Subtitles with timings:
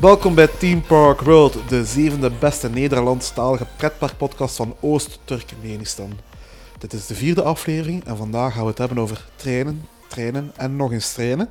[0.00, 6.12] Welkom bij Team Park World, de zevende beste Nederlandstalige pretparkpodcast van Oost-Turkmenistan.
[6.78, 10.76] Dit is de vierde aflevering en vandaag gaan we het hebben over treinen, treinen en
[10.76, 11.48] nog eens treinen.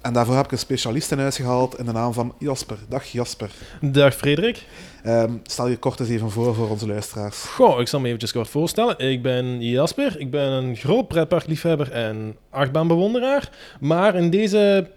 [0.00, 2.78] En daarvoor heb ik een specialist in huis gehaald in de naam van Jasper.
[2.88, 3.50] Dag Jasper.
[3.80, 4.66] Dag Frederik.
[5.02, 7.42] Ehm, stel je kort eens even voor voor onze luisteraars.
[7.42, 8.98] Goh, ik zal me eventjes kort voorstellen.
[8.98, 13.50] Ik ben Jasper, ik ben een groot pretparkliefhebber en achtbaanbewonderaar.
[13.80, 14.90] Maar in deze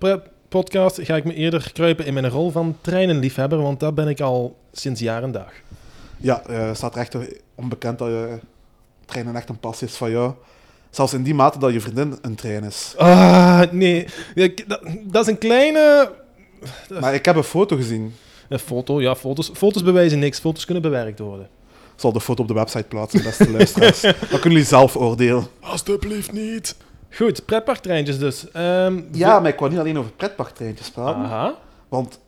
[0.52, 4.20] podcast ga ik me eerder kruipen in mijn rol van treinenliefhebber, want dat ben ik
[4.20, 5.52] al sinds jaar en dag.
[6.18, 7.18] Ja, eh staat er echt
[7.56, 8.40] onbekend dat je
[9.06, 10.34] treinen echt een passie is van jou.
[10.90, 12.94] Zelfs in die mate dat je vriendin een trein is.
[12.98, 14.08] Ah, nee.
[14.68, 16.12] Dat, dat is een kleine...
[17.00, 18.14] Maar ik heb een foto gezien.
[18.50, 20.40] Een foto, ja, foto's, foto's bewijzen niks.
[20.40, 21.46] Foto's kunnen bewerkt worden.
[21.94, 24.02] Ik zal de foto op de website plaatsen, beste luisteraars.
[24.02, 25.48] Dan kunnen jullie zelf oordelen.
[25.60, 26.76] Alsjeblieft niet.
[27.16, 28.52] Goed, pretparktreintjes dus.
[28.52, 31.22] Ehm, Ja, maar ik wou niet alleen over pretparktreintjes praten.
[31.22, 31.54] Aha,
[31.90, 32.20] Want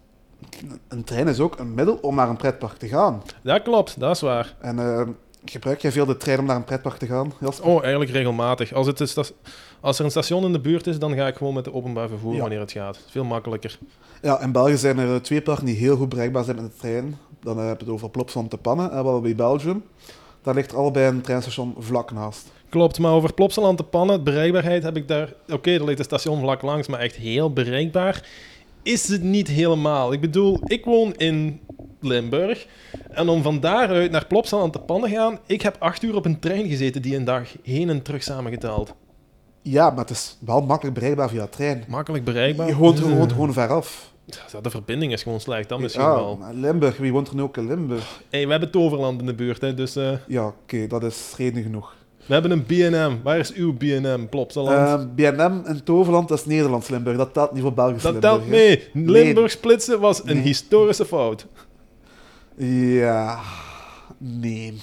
[0.87, 3.21] een trein is ook een middel om naar een pretpark te gaan.
[3.43, 4.55] dat klopt, dat is waar.
[4.59, 5.07] En eh,
[5.45, 7.67] gebruik jij veel de trein om naar een pretpark te gaan, Jasper?
[7.69, 8.73] Oh, eigenlijk regelmatig.
[8.73, 9.33] Als, het
[9.81, 12.07] als er een station in de buurt is, dan ga ik gewoon met de openbaar
[12.07, 12.39] vervoer Ja.
[12.39, 12.99] wanneer het gaat.
[13.09, 13.77] Veel makkelijker.
[14.21, 16.77] Ja, in België zijn er eh, twee parken die heel goed bereikbaar zijn met de
[16.77, 17.17] trein.
[17.41, 19.83] Dan eh, heb je het over Plopsaland te Pannen en Walibi Belgium.
[20.41, 22.51] Daar ligt allebei een treinstation vlak naast.
[22.73, 25.33] Klopt, maar over Plopsaland te pannen, bereikbaarheid heb ik daar...
[25.51, 28.27] Oké, er ligt een station vlak langs, maar echt heel bereikbaar
[28.83, 30.13] is het niet helemaal.
[30.13, 31.59] Ik bedoel, ik woon in
[31.99, 32.67] Limburg.
[33.09, 36.39] En om van daaruit naar Plopsaland te pannen gaan, ik heb acht uur op een
[36.39, 38.93] trein gezeten die een dag heen en terug samengeteld.
[39.61, 41.83] Ja, maar het is wel makkelijk bereikbaar via trein.
[41.87, 42.67] Makkelijk bereikbaar.
[42.67, 44.13] Je woont, je woont gewoon veraf.
[44.25, 46.37] ja, De verbinding is gewoon slecht, dat misschien ja, wel.
[46.37, 48.21] maar Limburg, wie woont er nu ook in Limburg?
[48.29, 49.95] Hey, we hebben Toverland in de buurt, hè, dus...
[49.95, 51.95] eh, Ja, oké, dat is reden genoeg.
[52.25, 53.19] We hebben een BNM.
[53.23, 54.99] Waar is uw BNM, Plopsaland?
[54.99, 57.17] Eh, BNM in Toverland, dat is Nederlands Limburg.
[57.17, 58.33] Dat telt niet voor Belgisch dat Limburg.
[58.33, 58.49] telt hè.
[58.49, 58.83] mee.
[58.93, 59.23] Nee.
[59.23, 60.43] Limburg splitsen was een Nee.
[60.43, 61.45] historische fout.
[62.57, 63.39] Ja,
[64.17, 64.73] nee.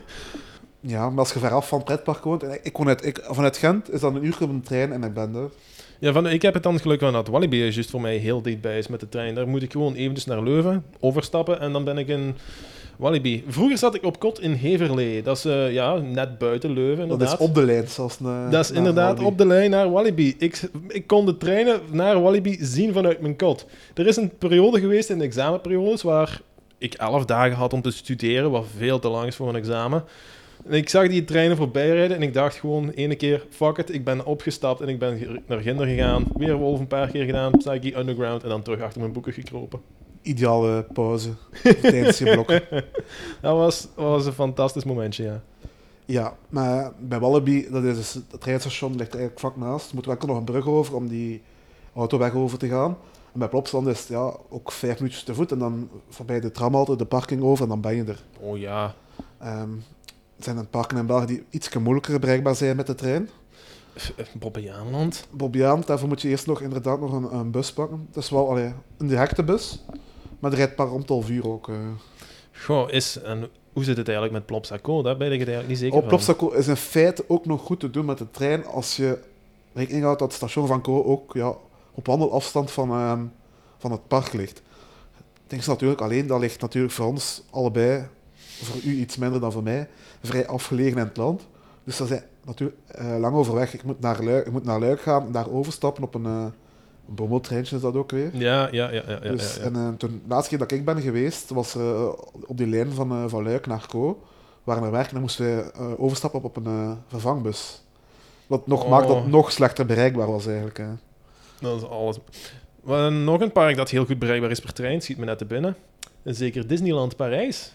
[0.80, 2.42] ja, maar als je veraf van het pretpark woont...
[2.62, 5.14] Ik, woon uit, ik, vanuit Gent is dat een uur op een trein en ik
[5.14, 5.50] ben er.
[5.98, 8.42] Ja, van, ik heb het dan geluk van dat Walibi is juist voor mij heel
[8.42, 9.34] dichtbij is met de trein.
[9.34, 12.36] Daar moet ik gewoon eventjes naar Leuven, overstappen en dan ben ik in
[12.98, 13.44] Walibi.
[13.48, 15.22] Vroeger zat ik op kot in Heverlee.
[15.22, 17.40] Dat is eh, ja, net buiten Leuven Dat inderdaad.
[17.40, 20.34] is op de lijn, zoals een, Dat is inderdaad op de lijn naar Walibi.
[20.38, 23.66] Ik, ik kon de treinen naar Walibi zien vanuit mijn kot.
[23.94, 26.40] Er is een periode geweest in de examenperiodes waar
[26.78, 30.04] ik elf dagen had om te studeren, wat veel te lang is voor een examen.
[30.66, 33.94] En ik zag die treinen voorbij rijden en ik dacht gewoon ene keer, fuck it,
[33.94, 36.24] ik ben opgestapt en ik ben naar Ginder gegaan.
[36.36, 39.80] Weer Wolf een paar keer gedaan, Psyche Underground en dan terug achter mijn boeken gekropen.
[40.22, 41.30] Ideale pauze
[41.62, 42.48] tijdens je blok.
[43.42, 45.42] Dat was, dat was een fantastisch momentje, ja.
[46.04, 49.88] Ja, maar bij Wallaby, dat is dus, het treinstation ligt er eigenlijk vlak naast.
[49.88, 51.42] Je moet enkel nog een brug over om die
[51.94, 52.96] autoweg over te gaan.
[53.32, 56.50] En bij Plopsland is het ja, ook vijf minuutjes te voet en dan voorbij de
[56.50, 58.24] tramhalte, de parking over en dan ben je er.
[58.40, 58.94] Oh ja.
[59.38, 59.70] Ehm,
[60.36, 63.28] er zijn een parken in België die iets moeilijker bereikbaar zijn met de trein.
[64.38, 65.26] Bobbejaanland.
[65.30, 68.06] Bobbejaand, daarvoor moet je eerst nog inderdaad nog een, een bus pakken.
[68.06, 69.84] Het is wel allee, een directe bus,
[70.38, 71.68] maar er rijdt paar om 12 uur ook.
[71.68, 71.74] eh.
[72.52, 75.02] Goh, is, en hoe zit het eigenlijk met Plopsaco?
[75.02, 76.08] Daar ben ik het eigenlijk niet zeker Op van.
[76.08, 79.18] Plopsaco is in feite ook nog goed te doen met de trein als je
[79.72, 81.54] rekening houdt dat het station van Co ook ja,
[81.94, 83.24] op wandelafstand van, ehm,
[83.78, 84.62] van het park ligt.
[85.18, 88.06] Ik denk natuurlijk alleen, dat ligt natuurlijk voor ons allebei,
[88.62, 89.88] voor u iets minder dan voor mij,
[90.22, 91.46] vrij afgelegen in het land.
[91.84, 93.74] Dus dat is natuurlijk eh, lang overweg.
[93.74, 96.46] Ik moet naar Luik, ik moet naar Luik gaan, daar overstappen op een, eh
[97.08, 98.30] bommeltreintje is dat ook weer.
[98.32, 99.18] Ja, ja, ja, ja.
[99.22, 99.66] ja, Dus, ja, ja.
[99.66, 102.08] En eh, toen, de laatste keer dat ik ben geweest, was eh,
[102.46, 104.08] op die lijn van, eh, van Luik naar Co.
[104.08, 107.82] We waren naar werk en dan moesten we eh, overstappen op, op een vervangbus.
[108.46, 108.90] Wat nog Oh.
[108.90, 110.78] maakt dat nog slechter bereikbaar was eigenlijk.
[110.78, 110.86] Hè.
[111.60, 112.18] Dat is alles.
[112.82, 115.44] Maar nog een park dat heel goed bereikbaar is per trein, schiet me net te
[115.44, 115.76] binnen.
[116.22, 117.72] En zeker Disneyland Parijs.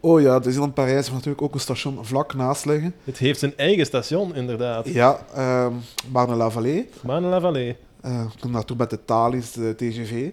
[0.00, 2.94] Oh ja, Disneyland Parijs heeft natuurlijk ook een station vlak naast liggen.
[3.04, 4.88] Het heeft zijn eigen station, inderdaad.
[4.88, 5.72] Ja, ehm
[6.12, 6.88] Marne-la-Vallée.
[7.02, 7.76] Marne-la-Vallée.
[8.04, 10.30] Eh, ik kom naartoe met de Thalys, de TGV.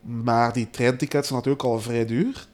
[0.00, 2.48] Maar die treintickets zijn natuurlijk al vrij duur.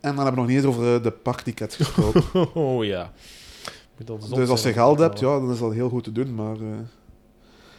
[0.00, 2.22] En dan hebben we nog niet eens over eh, de parktickets gesproken.
[2.54, 3.12] Oh ja.
[4.34, 6.34] Dus als je geld hebt, ja, dan is dat heel goed te doen.
[6.34, 6.78] Maar eh,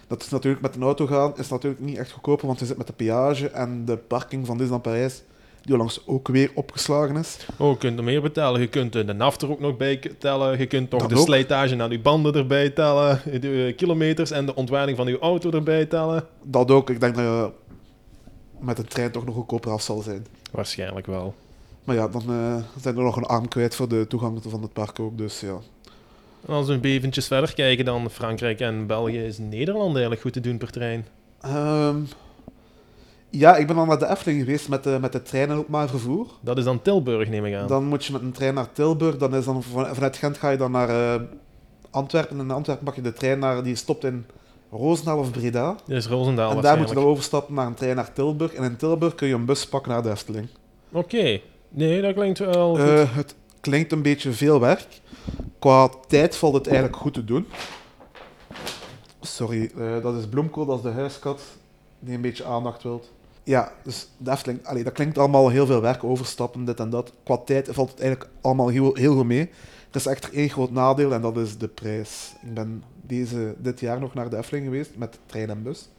[0.08, 2.78] dat is natuurlijk met een auto gaan is natuurlijk niet echt goedkoper, want je zit
[2.78, 5.24] met de peage en de parking van Disneyland Parijs,
[5.66, 7.38] die langs ook weer opgeslagen is.
[7.58, 8.62] Oh, je kunt er meer betalen.
[8.62, 10.60] Je kunt de NAF er ook nog bij tellen.
[10.60, 11.26] Je kunt nog Dat de ook.
[11.26, 13.22] slijtage aan je banden erbij tellen.
[13.42, 16.28] De eh, kilometers en de ontwaarding van je auto erbij tellen.
[16.44, 17.50] Dat ook, ik denk dat je
[18.60, 20.26] met een trein toch nog goedkoper af zal zijn.
[20.52, 21.34] Waarschijnlijk wel.
[21.84, 24.74] Maar ja, dan eh, zijn we nog een arm kwijt voor de toegang van het
[24.74, 25.58] park ook, dus ja.
[26.48, 30.40] En als we eventjes verder kijken dan Frankrijk en België, is Nederland eigenlijk goed te
[30.40, 31.06] doen per trein.
[31.42, 31.98] Ehm,
[33.38, 35.90] Ja, ik ben al naar de Efteling geweest met de, met de trein en openbaar
[35.90, 36.28] vervoer.
[36.42, 37.68] Dat is dan Tilburg, neem ik aan.
[37.68, 39.18] Dan moet je met een trein naar Tilburg.
[39.18, 41.22] Dan is dan van- vanuit Gent ga je dan naar eh,
[41.90, 42.38] Antwerpen.
[42.40, 44.26] En in Antwerpen pak je de trein naar, die stopt in
[44.72, 45.76] Roosendaal of Breda.
[45.88, 48.54] Is Roosendaal en daar moet je dan overstappen naar een trein naar Tilburg.
[48.54, 50.48] En in Tilburg kun je een bus pakken naar de Efteling.
[50.92, 51.40] Oké.
[51.70, 52.80] Nee, dat klinkt wel goed.
[52.88, 54.88] Eh, het klinkt een beetje veel werk.
[55.60, 57.48] Qua tijd valt het eigenlijk goed te doen.
[59.22, 61.42] Sorry, eh, dat is Bloemkool, dat is de huiskat
[62.00, 63.12] die een beetje aandacht wilt.
[63.46, 67.12] Ja, dus de Efteling, allee, dat klinkt allemaal heel veel werk, overstappen, dit en dat.
[67.24, 69.50] Qua tijd valt het eigenlijk allemaal heel, heel goed mee.
[69.90, 72.34] Er is echter één groot nadeel en dat is de prijs.
[72.42, 75.90] Ik ben deze, dit jaar nog naar de Efteling geweest met trein en bus.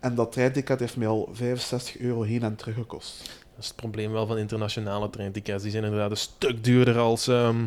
[0.00, 3.18] En dat treinticket heeft mij al 65 euro heen en terug gekost.
[3.54, 5.62] Dat is het probleem wel van internationale treintickets.
[5.62, 7.64] Die zijn inderdaad een stuk duurder als ehm,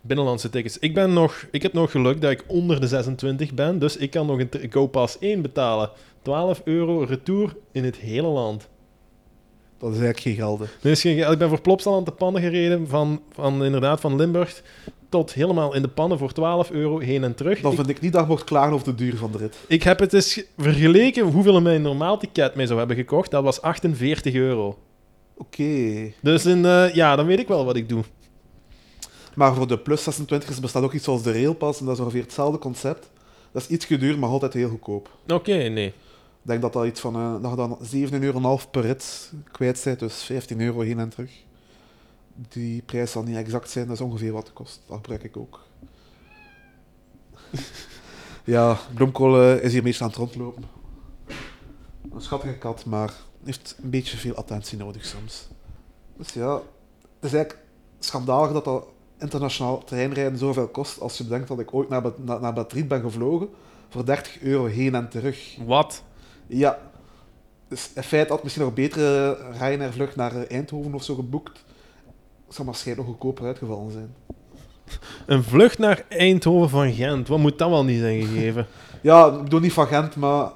[0.00, 0.78] binnenlandse tickets.
[0.78, 4.10] Ik, ben nog, ik heb nog geluk dat ik onder de 26 ben, dus ik
[4.10, 5.90] kan nog een GoPass 1 betalen.
[6.22, 8.68] 12 euro retour in het hele land.
[9.78, 10.60] Dat is eigenlijk geen geld.
[10.60, 11.32] Er is geen geld.
[11.32, 14.62] ik ben voor Plopsal aan de pannen gereden, van, van, inderdaad van Limburg
[15.08, 17.60] tot helemaal in de pannen voor 12 euro heen en terug.
[17.60, 19.56] Dan vind ik niet dat mocht klagen over de duur van de rit.
[19.68, 23.30] ik heb het eens ge- vergeleken hoeveel mijn normaal ticket mee zou hebben gekocht.
[23.30, 24.78] Dat was 48 euro.
[25.36, 26.12] Oké.
[26.20, 28.02] Dus in, eh, ja, dan weet ik wel wat ik doe.
[29.34, 32.22] Maar voor de plus 26 bestaat ook iets zoals de Railpass en dat is ongeveer
[32.22, 33.10] hetzelfde concept.
[33.52, 35.10] Dat is iets duur, maar altijd heel goedkoop.
[35.28, 35.92] Oké, nee.
[36.42, 37.78] Ik denk dat dat iets van eh, dat dan
[38.10, 41.30] 7,5 euro per rit kwijt bent, dus 15 euro heen en terug.
[42.34, 44.80] Die prijs zal niet exact zijn, dat is ongeveer wat het kost.
[44.86, 45.60] Dat gebruik ik ook.
[48.44, 50.64] ja, Bloemkool eh, is hier beetje aan het rondlopen.
[52.12, 53.12] Een schattige kat, maar
[53.44, 55.48] heeft een beetje veel attentie nodig soms.
[56.16, 57.58] Dus ja, het is eigenlijk
[57.98, 58.86] schandalig dat dat
[59.18, 61.00] internationaal treinrijden zoveel kost.
[61.00, 63.48] Als je bedenkt dat ik ooit naar, naar, naar Madrid ben gevlogen
[63.88, 65.56] voor 30 euro heen en terug.
[65.66, 66.02] Wat?
[66.58, 66.78] Ja.
[67.68, 71.64] Dus in feite had misschien nog een betere Ryanair-vlucht naar eh, Eindhoven of zo geboekt.
[72.48, 74.14] Zou waarschijnlijk nog goedkoper uitgevallen zijn.
[75.26, 77.28] Een vlucht naar Eindhoven van Gent.
[77.28, 78.66] Wat moet dat wel niet zijn gegeven?
[79.02, 80.52] Ja, ik bedoel niet van Gent, maar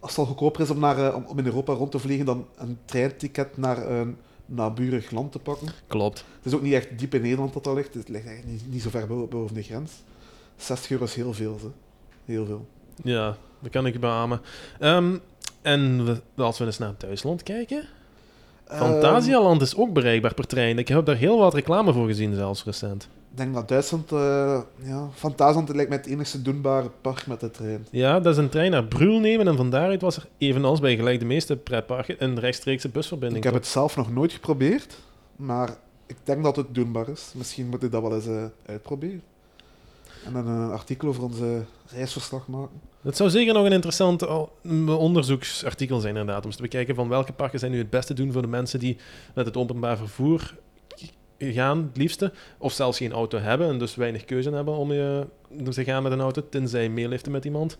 [0.00, 2.26] als het al goedkoper is om, naar, eh, om, om in Europa rond te vliegen
[2.26, 4.16] dan een treinticket naar een
[4.46, 5.68] naburig land te pakken.
[5.86, 6.18] Klopt.
[6.36, 7.94] Het is ook niet echt diep in Nederland dat dat ligt.
[7.94, 9.92] Het ligt eigenlijk niet, niet zo ver bo- boven de grens.
[10.56, 11.68] 60 euro is heel veel, ze.
[12.24, 12.66] Heel veel.
[13.02, 14.40] Ja, dat kan ik beamen.
[14.78, 15.16] Ehm,
[15.62, 17.82] en we- als we eens naar Duitsland kijken.
[18.66, 20.78] Ehm, Fantasialand is ook bereikbaar per trein.
[20.78, 23.08] Ik heb daar heel wat reclame voor gezien, zelfs recent.
[23.30, 27.50] ik denk dat Duitsland, eh ja, Fantasieland lijkt mij het enigste doenbare park met de
[27.50, 27.86] trein.
[27.90, 30.96] Ja, dat is een trein naar Brühl nemen en van daaruit was er, evenals bij
[30.96, 33.44] gelijk de meeste pretparken, een rechtstreekse busverbinding.
[33.44, 34.98] Ik heb het zelf nog nooit geprobeerd,
[35.36, 35.68] maar
[36.06, 37.32] ik denk dat het doenbaar is.
[37.34, 39.22] Misschien moet ik dat wel eens eh, uitproberen.
[40.26, 42.80] En dan een artikel over onze reisverslag maken.
[43.02, 44.26] Het zou zeker nog een interessant
[44.62, 46.44] m- onderzoeksartikel zijn, inderdaad.
[46.44, 48.96] Om te bekijken van welke parken zijn nu het beste doen voor de mensen die
[49.34, 50.54] met het openbaar vervoer
[51.38, 52.32] gaan, het liefste.
[52.58, 55.26] Of zelfs geen auto hebben en dus weinig keuze hebben om je
[55.70, 57.78] te gaan met een auto, tenzij je meeliften met iemand.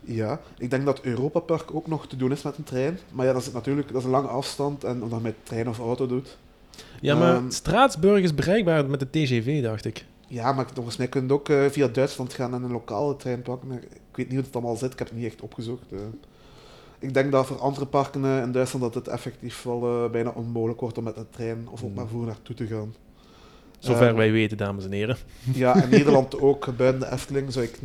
[0.00, 2.98] Ja, ik denk dat Europa Park ook nog te doen is met een trein.
[3.12, 5.68] Maar ja, dat is natuurlijk dat is een lange afstand en of dat met trein
[5.68, 6.36] of auto doet.
[7.00, 7.50] Ja, maar Ehm.
[7.50, 10.04] Straatsburg is bereikbaar met de TGV, dacht ik.
[10.28, 13.42] Ja, maar volgens mij kun je ook eh, via Duitsland gaan en een lokale trein
[13.42, 13.72] pakken.
[13.72, 15.92] Ik weet niet hoe het allemaal zit, ik heb het niet echt opgezocht.
[15.92, 15.98] eh.
[16.98, 20.80] Ik denk dat voor andere parken eh, in Duitsland dat het effectief wel bijna onmogelijk
[20.80, 22.94] wordt om met een trein of openbaar vervoer naartoe te gaan.
[23.78, 25.16] Zover wij weten, dames en heren.
[25.54, 27.78] Ja, in Nederland ook, buiten de Efteling, zou ik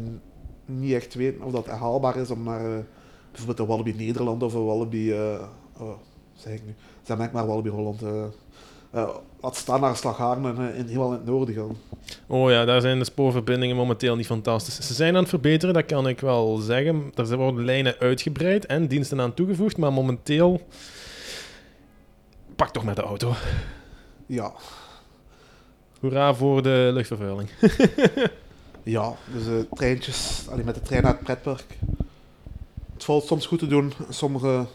[0.66, 2.84] niet echt weten of dat haalbaar is om naar
[3.32, 5.12] bijvoorbeeld een Wallaby Nederland of een Wallaby...
[5.12, 5.42] eh
[5.80, 5.98] oh,
[6.34, 6.76] zeg ik nu?
[7.04, 8.02] Zeg maar, maar Wallaby Holland.
[8.04, 8.24] eh
[8.92, 9.10] eh,
[9.42, 11.78] laat staan naar Slagharen en eh, in, helemaal in het noorden gaan.
[12.28, 14.88] Oh ja, daar zijn de spoorverbindingen momenteel niet fantastisch.
[14.88, 17.12] Ze zijn aan het verbeteren, dat kan ik wel zeggen.
[17.16, 20.62] Er worden lijnen uitgebreid en diensten aan toegevoegd, maar momenteel...
[22.56, 23.34] Pak toch met de auto.
[24.26, 24.54] Ja,
[26.02, 27.50] Hoera voor de luchtvervuiling.
[28.84, 31.78] ja dus eh, treintjes, alleen met de trein naar het pretpark.
[32.94, 34.66] Het valt soms goed te doen, sommige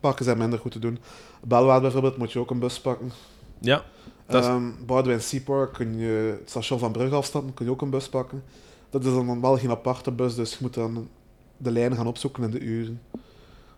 [0.00, 0.98] parken zijn minder goed te doen.
[1.42, 3.12] Belwaard bijvoorbeeld moet je ook een bus pakken.
[3.60, 3.84] Ja,
[4.26, 7.82] Dat is- Ehm Boudewijn Seapark kun je het station van Brugge afstappen, kun je ook
[7.82, 8.42] een bus pakken.
[8.90, 11.08] Dat is dan wel geen aparte bus, dus je moet dan
[11.56, 13.02] de lijnen gaan opzoeken in de uren.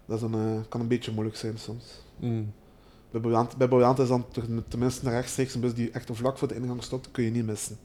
[0.06, 1.84] Dat is een, eh, kan een beetje moeilijk zijn soms.
[2.16, 2.52] mm,
[3.58, 4.24] Bij Boyant, is dan
[4.68, 7.30] tenminste een rechtstreeks een bus die echt een vlak voor de ingang stopt, kun je
[7.30, 7.78] niet missen.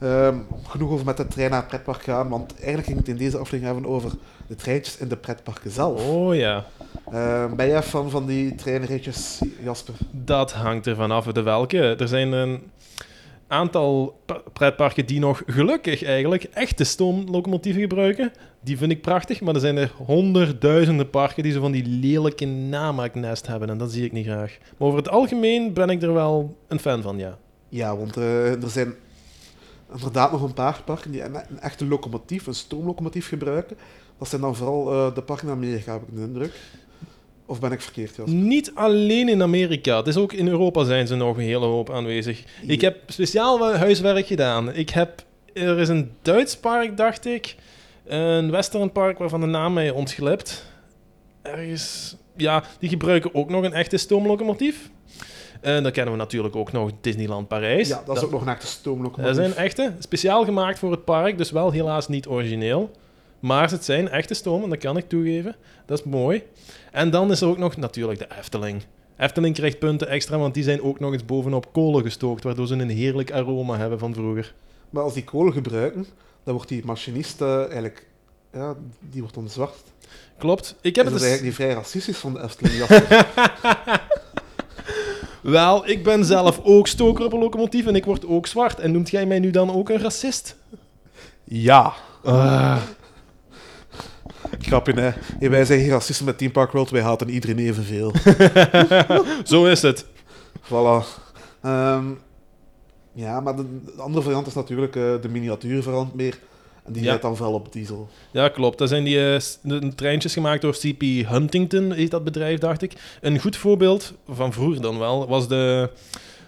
[0.00, 3.16] Ehm, genoeg over met de trein naar het pretpark gaan, want eigenlijk ging het in
[3.16, 4.10] deze aflevering hebben over
[4.46, 6.08] de treintjes in de pretparken zelf.
[6.08, 6.64] oh ja,
[7.12, 9.94] Ehm, ben jij fan van die treinritjes, Jasper?
[10.10, 11.78] dat hangt ervan af de welke.
[11.78, 12.60] Er zijn een
[13.46, 18.32] aantal pa- pretparken die nog gelukkig eigenlijk echte stoomlocomotieven gebruiken.
[18.60, 22.44] Die vind ik prachtig, maar er zijn er honderdduizenden parken die zo van die lelijke
[22.46, 23.68] namaaknest hebben.
[23.70, 24.58] En dat zie ik niet graag.
[24.76, 27.38] Maar over het algemeen ben ik er wel een fan van, ja.
[27.68, 28.94] Ja, want eh, er zijn
[29.92, 33.76] inderdaad nog een paar parken die een, een echte locomotief, een stoomlocomotief gebruiken.
[34.18, 36.52] Dat zijn dan vooral eh, de parken in Amerika, heb ik de indruk.
[37.46, 38.34] Of ben ik verkeerd, Jasper?
[38.34, 39.96] Niet alleen in Amerika.
[39.96, 42.44] Het is ook in Europa zijn ze nog een hele hoop aanwezig.
[42.66, 44.74] Ik heb speciaal huiswerk gedaan.
[44.74, 47.56] Ik heb, er is een Duits park, dacht ik.
[48.04, 50.66] Een Western park waarvan de naam mij ontglipt.
[51.42, 52.16] Ergens...
[52.36, 54.90] Ja, die gebruiken ook nog een echte stoomlocomotief.
[55.64, 57.88] En dan kennen we natuurlijk ook nog Disneyland Parijs.
[57.88, 59.34] Ja, dat is ook nog een echte Dat stoomlocomotief.
[59.36, 62.90] zijn echte, speciaal gemaakt voor het park, dus wel helaas niet origineel.
[63.40, 65.56] Maar het zijn echte stomen, dat kan ik toegeven.
[65.86, 66.42] Dat is mooi.
[66.92, 68.82] En dan is er ook nog natuurlijk de Efteling.
[69.16, 72.74] Efteling krijgt punten extra, want die zijn ook nog eens bovenop kolen gestookt, waardoor ze
[72.74, 74.54] een heerlijk aroma hebben van vroeger.
[74.90, 76.06] Maar als die kolen gebruiken,
[76.44, 78.06] dan wordt die machinist eh, eigenlijk...
[78.52, 78.74] Ja,
[79.10, 79.76] die wordt dan zwart.
[80.38, 80.76] Klopt.
[80.80, 81.30] Ik Heb dat het is dus...
[81.30, 82.86] eigenlijk niet vrij racistisch van de Efteling?
[85.44, 88.78] Wel, ik ben zelf ook stoker op een locomotief en ik word ook zwart.
[88.78, 90.56] En noemt jij mij nu dan ook een racist?
[91.44, 91.92] ja.
[92.22, 92.76] Ah.
[94.66, 95.10] Grapje, hè.
[95.38, 98.12] Hey, wij zijn geen racisten met Team Park World, wij haten iedereen evenveel.
[99.44, 100.06] Zo is het.
[100.62, 101.04] Voilà.
[101.62, 102.04] Ehm,
[103.12, 106.38] ja, maar de, de andere variant is natuurlijk eh, de miniatuur verandert meer.
[106.84, 107.08] En die Ja.
[107.08, 108.08] rijdt dan wel op diesel.
[108.30, 108.78] Ja, klopt.
[108.78, 112.92] Dat zijn die eh, treintjes gemaakt door CP Huntington, is dat bedrijf, dacht ik.
[113.20, 115.90] Een goed voorbeeld, van vroeger dan wel, was de,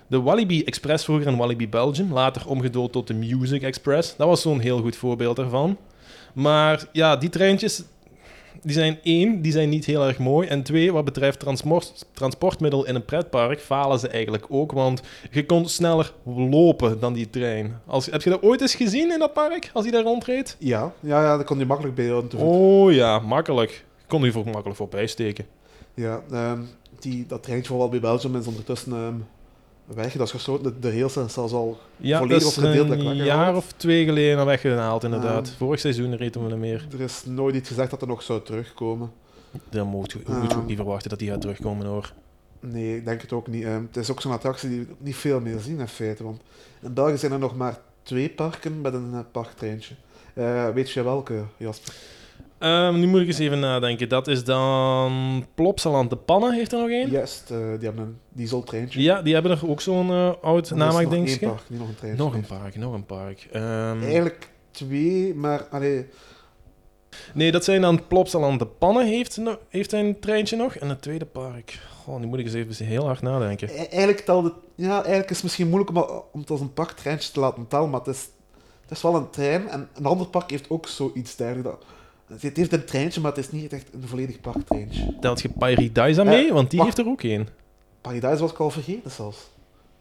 [0.07, 2.12] de Walibi Express vroeger in Walibi Belgium.
[2.12, 4.16] Later omgedoopt tot de Music Express.
[4.16, 5.76] Dat was zo'n heel goed voorbeeld daarvan.
[6.35, 7.83] Maar ja, die treintjes,
[8.67, 10.49] die zijn één, die zijn niet heel erg mooi.
[10.49, 14.73] En twee, wat betreft transport, transportmiddel in een pretpark, falen ze eigenlijk ook.
[14.73, 17.81] Want je kon sneller lopen dan die trein.
[17.87, 20.57] Als, heb je dat ooit eens gezien in dat park, als hij daar rondreed?
[20.59, 22.13] Ja, ja, ja, daar kon je makkelijk bij.
[22.37, 23.85] Oh ja, makkelijk.
[24.07, 25.47] Kon hier voor makkelijk voorbij steken.
[25.95, 26.61] Ja, ehm,
[26.99, 29.15] die, dat treintje van bij Belgium is ondertussen ehm,
[29.95, 30.12] weg.
[30.12, 30.81] Dat is gesloten.
[30.81, 31.78] De, zijn zelfs al...
[31.97, 35.50] Ja, Volledig dat is of gedeeltelijk een jaar of twee geleden weggehaald, inderdaad.
[35.57, 36.87] Vorig seizoen reden we er meer.
[36.93, 39.12] Er is nooit iets gezegd dat er nog zou terugkomen.
[39.69, 42.12] Dan moet je, moet je ook niet verwachten dat die gaat terugkomen, hoor.
[42.61, 43.64] Nee, ik denk het ook niet.
[43.64, 46.25] Ehm, het is ook zo'n attractie die we niet veel meer zien in feite.
[46.25, 46.40] Want
[46.83, 49.95] in België zijn er nog maar twee parken met een uh, parktreintje.
[50.35, 51.95] Eh, weet je welke, Jasper?
[52.59, 54.09] Ehm, nu moet ik eens even nadenken.
[54.09, 57.11] Dat is dan Plopsaland de Pannen, heeft er nog één?
[57.11, 59.03] Juist, eh, die hebben een dieseltreintje.
[59.03, 62.25] Ja, die hebben er ook zo'n eh, oud is nog één park, nog een treintje.
[62.25, 63.49] Nog een park, nog een park.
[63.53, 66.07] Ehm, Eigenlijk twee, maar allee,
[67.35, 70.75] nee, dat zijn dan Plopsaland de Pannen, heeft, heeft hij een treintje nog.
[70.75, 71.79] En het tweede park.
[72.05, 73.69] Goh, nu moet ik eens even heel hard nadenken.
[73.69, 77.33] e- eigenlijk telde ja, eigenlijk is het misschien moeilijk om, om het als een parktreintje
[77.33, 78.29] te laten tellen, maar het is,
[78.81, 81.85] het is wel een trein en een ander park heeft ook zoiets dergelijks.
[82.26, 85.14] Het heeft een treintje, maar het is niet echt een volledig parktreintje.
[85.21, 86.47] Telt je Paradise aan mee?
[86.47, 87.49] Eh, Want die heeft er ook één.
[88.00, 89.50] Paradise was ik al vergeten zelfs.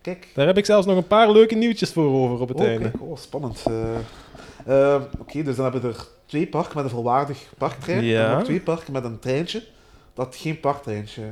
[0.02, 0.28] Kijk.
[0.34, 2.90] Daar heb ik zelfs nog een paar leuke nieuwtjes voor over op het Oh, einde.
[2.92, 3.04] kijk.
[3.04, 3.64] Oh, spannend.
[3.66, 8.04] Eh, eh, Oké, dus dan hebben we er twee parken met een volwaardig parktrein.
[8.04, 8.30] Ja.
[8.30, 9.64] En nog twee parken met een treintje
[10.14, 11.24] dat geen parktreintje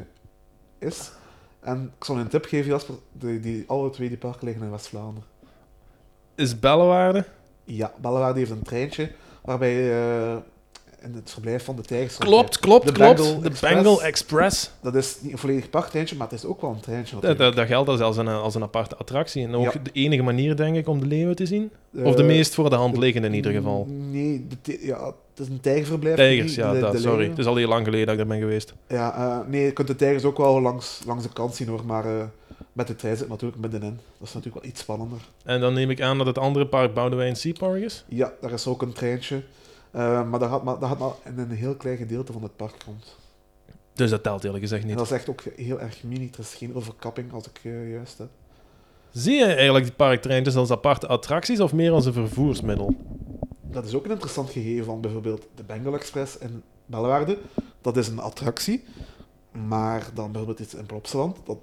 [0.80, 1.12] is.
[1.60, 2.96] En ik zal een tip geven, Jasper.
[3.12, 5.30] Die, die, alle twee die parken liggen in West-Vlaanderen.
[6.36, 7.26] Is Bellewaarde?
[7.64, 9.92] Ja, Bellewaarde heeft een treintje waarbij
[11.04, 12.18] in het verblijf van de tijgers...
[12.18, 13.16] Klopt, klopt, De klopt.
[13.18, 13.74] Bengal de Express.
[13.76, 14.72] Bengal Express.
[14.82, 17.20] Dat is niet een volledig parktreintje, maar het is ook wel een treintje.
[17.20, 19.44] Dat, dat, dat geldt als, als, een, als een aparte attractie.
[19.48, 19.80] En ook Ja.
[19.84, 21.72] de enige manier, denk ik, om de leeuwen te zien.
[22.04, 23.88] Of de Eh, meest voor de hand liggende in ieder geval.
[23.90, 26.16] Nee, de ja, het is een tijgerverblijf.
[26.16, 27.30] Tijgers, ja, de- dat, de sorry.
[27.30, 28.74] Het is al heel lang geleden dat ik er ben geweest.
[28.88, 31.86] Ja, eh, nee, je kunt de tijgers ook wel langs, langs de kant zien hoor,
[31.86, 32.24] maar eh,
[32.74, 34.00] met de trein zit natuurlijk middenin.
[34.20, 35.18] Dat is natuurlijk wel iets spannender.
[35.44, 38.04] En dan neem ik aan dat het andere park Boudewijn Sea Park is.
[38.08, 39.42] Ja, daar is ook een treintje.
[39.94, 42.56] Eh, maar dat gaat maar, dat gaat maar in een heel klein gedeelte van het
[42.56, 43.18] park rond.
[43.94, 44.98] Dus dat telt eerlijk gezegd En niet.
[44.98, 46.30] dat is echt ook heel erg mini.
[46.34, 48.28] Er is geen overkapping, als ik eh, juist heb.
[49.12, 52.96] Zie je eigenlijk die parktreintjes als aparte attracties of meer als een vervoersmiddel?
[53.62, 57.38] Dat is ook een interessant gegeven van bijvoorbeeld de Bengal Express in Bellewaarde.
[57.82, 58.84] Dat is een attractie.
[59.68, 61.58] Maar dan bijvoorbeeld iets in Plopsaland, dat,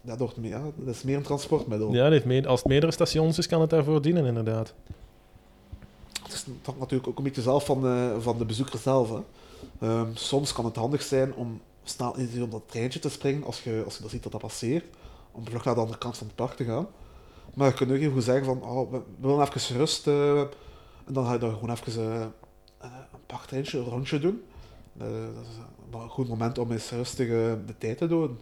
[0.00, 1.92] dat, wordt meer, ja, dat is meer een transportmiddel.
[1.92, 4.74] Ja, dat heeft me- als het meerdere stations is, kan het daarvoor dienen, inderdaad.
[6.22, 9.10] Het, is, hangt natuurlijk ook een beetje zelf van de, van de bezoeker zelf.
[9.10, 9.20] Hè.
[9.80, 13.82] Ehm, soms kan het handig zijn om snel in dat treintje te springen als je,
[13.84, 14.84] als je dat ziet dat dat passeert.
[15.32, 16.86] Om vlug naar de andere kant van het park te gaan.
[17.54, 20.06] Maar je kunt ook even goed zeggen van, oh, we, willen even rust.
[20.06, 20.40] eh,
[21.04, 22.02] en dan ga je daar gewoon even
[22.78, 24.42] eh, een parktreintje, een rondje doen.
[24.98, 25.56] Eh, dat is
[26.00, 28.38] een goed moment om eens rustig eh, de tijd te doen.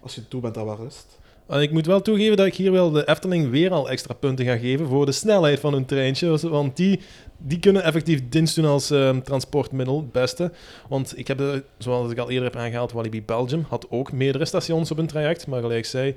[0.00, 1.18] Als je toe bent aan wat rust.
[1.46, 4.44] En ik moet wel toegeven dat ik hier wel de Efteling weer al extra punten
[4.44, 6.48] ga geven voor de snelheid van hun treintje.
[6.48, 7.00] Want die,
[7.38, 10.52] die kunnen effectief dienst doen als ehm, transportmiddel, het beste.
[10.88, 14.44] Want ik heb, de, zoals ik al eerder heb aangehaald, Walibi Belgium had ook meerdere
[14.44, 15.46] stations op een traject.
[15.46, 16.14] Maar gelijk zei,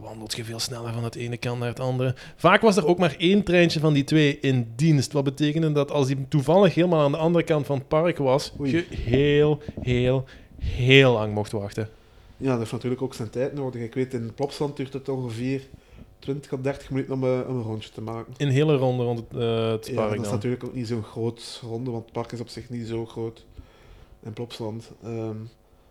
[0.00, 2.14] wandelt je veel sneller van het ene kant naar het andere.
[2.36, 5.12] Vaak was er ook maar één treintje van die twee in dienst.
[5.12, 8.52] Wat betekende dat als die toevallig helemaal aan de andere kant van het park was,
[8.60, 8.70] Oei.
[8.70, 10.24] je heel, heel,
[10.58, 11.88] heel lang mocht wachten.
[12.36, 13.82] Ja, dat heeft natuurlijk ook zijn tijd nodig.
[13.82, 15.62] Ik weet, in Plopsland duurt het ongeveer
[16.18, 18.34] 20 à 30 minuten om een, om een rondje te maken.
[18.36, 20.34] Een hele ronde rond het, eh, het Ja, park dat is dan.
[20.34, 23.44] natuurlijk ook niet zo'n groot ronde, want het park is op zich niet zo groot
[24.22, 24.90] in Plopsland.
[25.04, 25.36] Ehm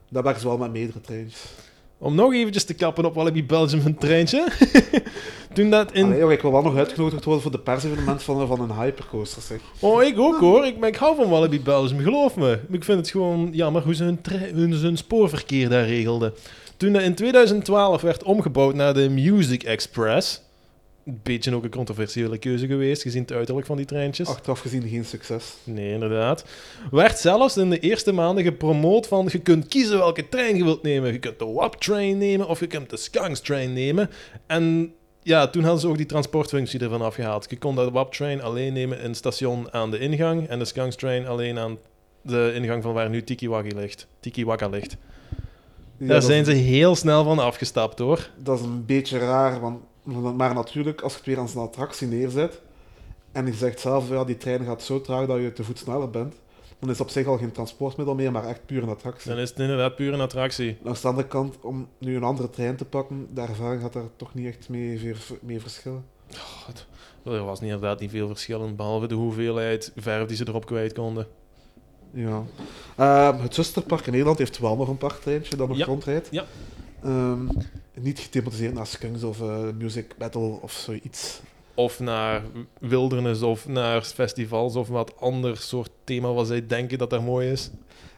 [0.10, 1.52] daar werken ze wel met meerdere treintjes.
[1.98, 4.48] Om nog eventjes te kappen op Walibi Belgium een treintje.
[5.54, 6.06] Toen dat in...
[6.06, 9.42] Allee, joh, ik wil wel nog uitgenodigd worden voor de persevenement van, van een hypercoaster,
[9.42, 9.60] zeg.
[9.80, 10.66] Oh, ik ook hoor.
[10.66, 12.60] Ik, maar ik hou van Walibi Belgium, geloof me.
[12.72, 16.34] Ik vind het gewoon jammer hoe ze hun, hun, hun spoorverkeer daar regelden.
[16.78, 20.44] Toen dat in 2012 werd omgebouwd naar de Music Express...
[21.06, 24.28] Een beetje ook een controversiële keuze geweest, gezien het uiterlijk van die treintjes.
[24.28, 25.54] Achteraf gezien geen succes.
[25.64, 26.46] Nee, inderdaad.
[26.92, 30.84] Werd zelfs in de eerste maanden gepromoot van je kunt kiezen welke trein je wilt
[30.84, 31.12] nemen.
[31.12, 34.10] Je kunt de WAP-train nemen of je kunt de Skunks-train nemen.
[34.48, 37.50] En ja, toen hadden ze ook die transportfunctie ervan afgehaald.
[37.50, 41.28] Je kon de WAP-train alleen nemen in het station aan de ingang en de Skunks-train
[41.28, 41.78] alleen aan
[42.22, 44.08] de ingang van waar nu Tiki Waka ligt.
[44.20, 44.98] Tiki Waka ligt.
[45.98, 48.30] Ja, Daar zijn ze heel snel van afgestapt hoor.
[48.38, 49.80] dat is een beetje raar, want,
[50.36, 52.62] maar natuurlijk, als je het weer aan zijn attractie neerzet
[53.32, 56.10] en je zegt zelf, ja, die trein gaat zo traag dat je te voet sneller
[56.10, 56.36] bent,
[56.80, 59.30] dan is het op zich al geen transportmiddel meer, maar echt puur een attractie.
[59.32, 60.78] Dan is het inderdaad puur een attractie.
[60.82, 64.10] Langs de andere kant, om nu een andere trein te pakken, de ervaring gaat daar
[64.16, 66.06] toch niet echt mee, mee verschillen.
[67.24, 70.94] Er was niet- inderdaad niet veel verschil, behalve de hoeveelheid verf die ze erop kwijt
[70.94, 71.28] konden.
[72.12, 72.44] Ja.
[72.96, 75.86] Ehm, het zusterpark in Nederland heeft wel nog een parktreintje dat nog Ja.
[75.86, 76.28] rondrijdt.
[76.32, 76.46] Ja.
[77.04, 77.48] Ehm,
[78.02, 81.42] niet gethematiseerd naar Skunks of eh, Music Battle of zoiets.
[81.76, 82.42] of naar
[82.80, 87.52] wilderness of naar festivals of wat ander soort thema wat zij denken dat daar mooi
[87.52, 87.72] is.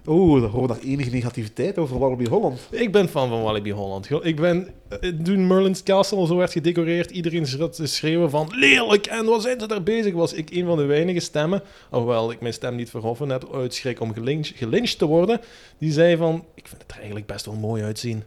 [0.05, 2.67] Oeh, daar hoor daar enige negativiteit over Walibi Holland.
[2.71, 4.09] Ik ben fan van Walibi Holland.
[4.21, 9.05] Ik ben, eh, toen Merlin's Castle zo werd gedecoreerd, iedereen zat te schreeuwen van lelijk
[9.05, 10.13] en wat zijn ze daar bezig?
[10.13, 13.73] Was ik een van de weinige stemmen, alhoewel ik mijn stem niet verhoffen net uit
[13.73, 14.13] schrik om
[14.55, 15.41] gelyncht te worden,
[15.77, 18.23] die zei van, ik vind het er eigenlijk best wel mooi uitzien.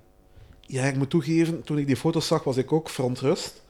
[0.72, 3.62] Ja, ik moet toegeven, toen ik die foto's zag, was ik ook verontrust.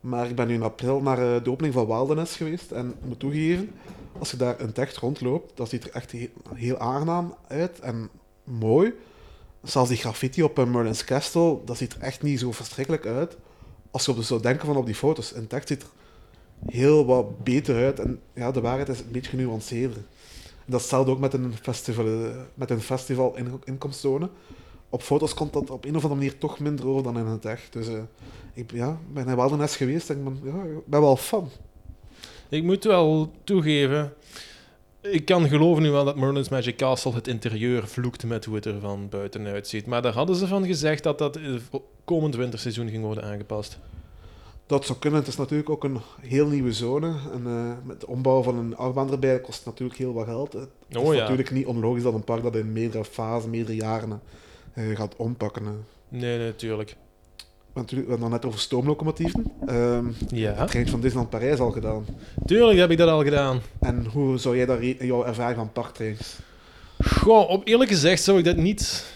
[0.00, 2.70] Maar ik ben nu in april naar eh, de opening van Wilderness geweest.
[2.70, 3.70] En ik moet toegeven,
[4.18, 6.14] als je daar het echt rondloopt, dat ziet er echt
[6.54, 8.10] heel, aangenaam uit en
[8.44, 8.92] mooi.
[9.62, 13.36] Zelfs die graffiti op eh, Merlin's Castle, dat ziet er echt niet zo verschrikkelijk uit.
[13.90, 15.30] Als je op de zou denken van op die foto's.
[15.30, 15.88] Het echt ziet er
[16.66, 18.00] heel wat beter uit.
[18.00, 19.96] En ja, de waarheid is een beetje genuanceerder.
[20.44, 23.78] En dat is hetzelfde ook met een festival, eh, met een festival in,
[24.92, 27.44] op foto's komt dat op een of andere manier toch minder over dan in het
[27.44, 27.72] echt.
[27.72, 28.02] Dus eh,
[28.54, 31.48] ik ja, ben wel de nest geweest en ik ben, ja, ben wel fan.
[32.48, 34.12] Ik moet wel toegeven,
[35.00, 38.64] ik kan geloven nu wel dat Merlin's Magic Castle het interieur vloekt met hoe het
[38.64, 39.86] er van buiten uitziet.
[39.86, 41.54] Maar daar hadden ze van gezegd dat dat eh,
[42.04, 43.78] komend winterseizoen ging worden aangepast.
[44.66, 45.20] Dat zou kunnen.
[45.20, 47.14] Het is natuurlijk ook een heel nieuwe zone.
[47.32, 50.52] En eh, met de ombouw van een achtbaan erbij kost natuurlijk heel wat geld.
[50.52, 51.20] Het is Oh ja.
[51.20, 54.20] natuurlijk niet onlogisch dat een park dat in meerdere fasen, meerdere jaren
[54.74, 55.64] gaat ompakken.
[55.64, 55.72] hè.
[56.08, 56.96] Nee, nee, natuurlijk.
[57.72, 59.52] Want natuurlijk, we hadden het net over stoomlocomotieven.
[59.66, 62.06] Ehm Ja, het van Disneyland Parijs al gedaan.
[62.46, 63.60] tuurlijk heb ik dat al gedaan.
[63.80, 66.38] En hoe zou jij daar jouw ervaring van parktreintjes?
[67.04, 69.12] Goh, op eerlijk gezegd zou ik dat niet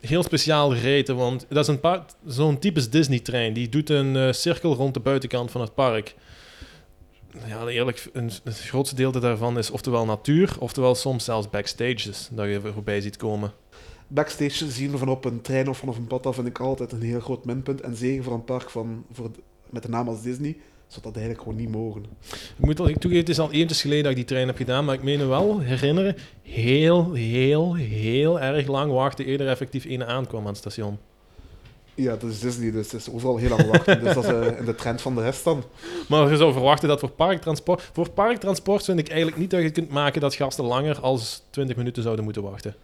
[0.00, 3.52] heel speciaal reten, want dat is een zo'n typisch Disney-trein.
[3.52, 6.14] Die doet een eh, cirkel rond de buitenkant van het park.
[7.46, 12.46] Ja, eerlijk, een, het grootste deel daarvan is oftewel natuur, oftewel soms zelfs backstages dat
[12.46, 13.52] je voorbij ziet komen.
[14.08, 17.02] Backstage zien van op een trein of vanaf een pad af vind ik altijd een
[17.02, 17.80] heel groot minpunt.
[17.80, 19.30] En zeker voor een park van, voor,
[19.70, 22.04] met de naam als Disney, zou dat eigenlijk gewoon niet mogen.
[22.30, 24.56] Ik moet al, ik toegeven, het is al eventjes geleden dat ik die trein heb
[24.56, 29.84] gedaan, maar ik meen me wel herinneren, heel, heel, heel erg lang wachten eerder effectief
[29.84, 30.98] een aankwam aan het station.
[31.94, 34.00] Ja, dat is Disney, dus het is overal heel lang wachten.
[34.04, 35.62] dus dat is eh, in de trend van de rest dan.
[36.08, 37.90] Maar je zou verwachten dat voor parktransport...
[37.92, 41.76] Voor parktransport vind ik eigenlijk niet dat je kunt maken dat gasten langer als 20
[41.76, 42.74] minuten zouden moeten wachten.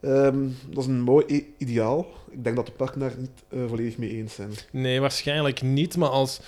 [0.00, 2.06] Ehm, dat is een mooi ideaal.
[2.30, 4.50] Ik denk dat de parken daar niet eh, volledig mee eens zijn.
[4.70, 5.96] Nee, waarschijnlijk niet.
[5.96, 6.40] Maar als,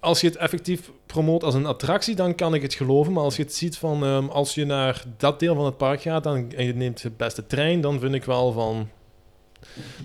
[0.00, 3.12] als je het effectief promoot als een attractie, dan kan ik het geloven.
[3.12, 4.04] Maar als je het ziet van...
[4.04, 7.10] ehm, als je naar dat deel van het park gaat dan, en je neemt de
[7.16, 8.88] beste trein, dan vind ik wel van...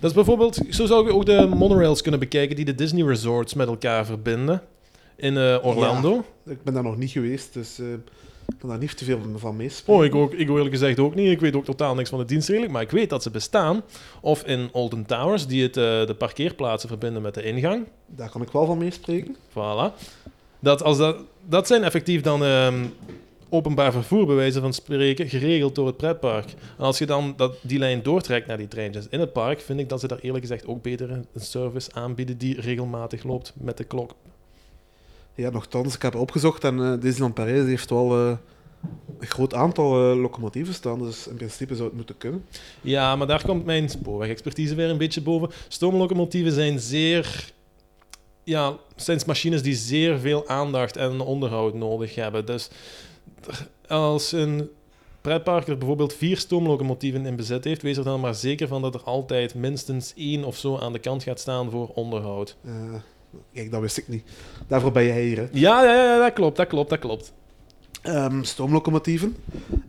[0.00, 0.58] Dat is bijvoorbeeld...
[0.68, 4.62] Zo zou je ook de monorails kunnen bekijken die de Disney Resorts met elkaar verbinden.
[5.16, 6.24] In eh, Orlando.
[6.44, 7.86] Ik ben daar nog niet geweest, dus eh,
[8.48, 9.98] Ik kan daar niet te veel van meespelen.
[9.98, 11.30] Oh, ik, ook, ik eerlijk gezegd ook niet.
[11.30, 13.82] Ik weet ook totaal niks van de dienstregeling, maar ik weet dat ze bestaan.
[14.20, 17.86] Of in Alton Towers, die het, eh, de parkeerplaatsen verbinden met de ingang.
[18.06, 19.36] Daar kan ik wel van meespreken.
[19.50, 20.10] Voilà.
[20.58, 21.16] Dat, als dat,
[21.48, 22.84] dat zijn effectief dan ehm,
[23.48, 26.50] openbaar vervoer, bij wijze van spreken, geregeld door het pretpark.
[26.78, 29.80] En als je dan dat, die lijn doortrekt naar die treintjes in het park, vind
[29.80, 33.76] ik dat ze daar eerlijk gezegd ook beter een service aanbieden die regelmatig loopt met
[33.76, 34.14] de klok.
[35.34, 38.36] Ja, nogthans, ik heb opgezocht en eh Disneyland Parijs heeft wel eh,
[39.18, 42.44] een groot aantal eh, locomotieven staan, dus in principe zou het moeten kunnen.
[42.80, 45.50] Ja, maar daar komt mijn spoorwegexpertise weer een beetje boven.
[45.68, 47.52] Stoomlocomotieven zijn zeer...
[48.44, 52.46] Ja, zijn machines die zeer veel aandacht en onderhoud nodig hebben.
[52.46, 52.70] Dus
[53.88, 54.70] als een
[55.20, 58.94] pretpark er bijvoorbeeld vier stoomlocomotieven in bezit heeft, wees er dan maar zeker van dat
[58.94, 62.56] er altijd minstens één of zo aan de kant gaat staan voor onderhoud.
[63.52, 64.24] Kijk, dat wist ik niet.
[64.68, 65.36] Daarvoor ben jij hier.
[65.36, 65.46] Hè.
[65.52, 67.32] Ja, ja, ja, dat klopt, dat klopt, dat klopt.
[68.02, 69.36] Ehm, stoomlocomotieven.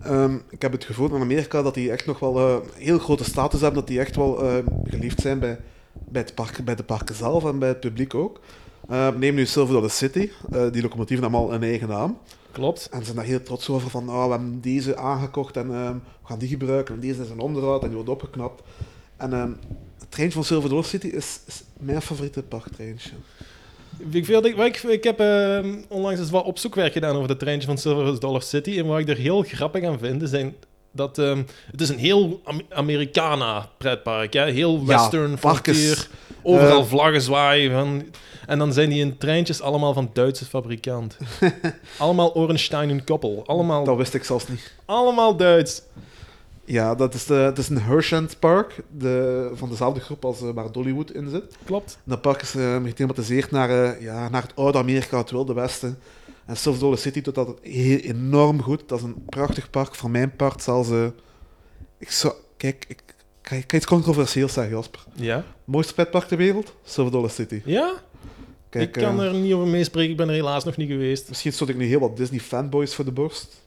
[0.02, 3.24] Ehm, ik heb het gevoel in Amerika dat die echt nog wel een heel grote
[3.24, 5.60] status hebben, dat die echt wel eh, geliefd zijn bij,
[5.94, 8.40] bij, het park, bij de parken zelf en bij het publiek ook.
[8.90, 10.30] Ehm, neem nu Silver Dollar City.
[10.52, 12.18] Eh, die locomotieven hebben al een eigen naam.
[12.52, 12.90] Klopt.
[12.92, 15.96] En ze zijn daar heel trots over van, oh, we hebben deze aangekocht en we
[16.24, 16.96] gaan die gebruiken.
[16.96, 18.64] En deze is een onderhoud en die wordt opgeknapt.
[19.18, 19.58] En
[20.14, 23.10] treintje van Silver Dollar City is, is mijn favoriete parktreintje.
[24.12, 27.78] Ik, vind, ik, ik, heb ehm, onlangs eens wat opzoekwerk gedaan over de treintje van
[27.78, 28.78] Silver Dollar City.
[28.78, 30.56] En wat ik er heel grappig aan vind, zijn
[30.92, 34.34] dat ehm, het is een heel Am Americana pretpark.
[34.34, 34.52] Hè?
[34.52, 36.08] Heel Ja, western, is, frontier,
[36.42, 37.72] overal eh, vlaggen zwaaien.
[37.72, 38.04] Van,
[38.46, 41.18] en dan zijn die in treintjes allemaal van Duitse fabrikant.
[41.98, 43.44] allemaal Orenstein en Koppel.
[43.46, 44.74] Allemaal, Dat wist ik zelfs niet.
[44.86, 45.82] allemaal Duits.
[46.66, 50.50] Ja, dat is, de, het is een Hershend Park, de, van dezelfde groep als eh,
[50.50, 51.58] waar Dollywood in zit.
[51.66, 51.94] Klopt.
[51.96, 55.54] En dat park is eh, gethematiseerd naar, eh, ja, naar het oude Amerika, het wilde
[55.54, 55.98] westen.
[56.46, 58.90] En Silver Dollar City doet dat heel enorm goed.
[58.90, 60.90] Dat is een prachtig park, voor mijn part zelfs...
[60.90, 61.06] eh,
[61.98, 62.34] ik zou...
[62.58, 63.04] Kijk, ik,
[63.58, 65.04] ik ga iets controversieels zeggen, Jasper.
[65.14, 65.46] Ja?
[65.66, 66.74] Mooiste petpark ter wereld?
[66.84, 67.62] Silver Dollar City.
[67.66, 67.94] Ja?
[68.70, 70.12] Kijk, ik kan eh, er niet over meespreken.
[70.12, 71.30] Ik ben er helaas nog niet geweest.
[71.30, 73.63] Misschien stond ik nu heel wat Disney-fanboys voor de borst.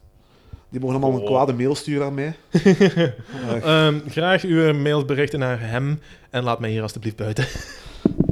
[0.77, 1.31] Die mogen allemaal een Oh.
[1.35, 2.35] kwade mail sturen aan mij.
[3.47, 7.45] Eh, Ehm, graag uw mailberichten naar hem en laat mij hier alstublieft buiten.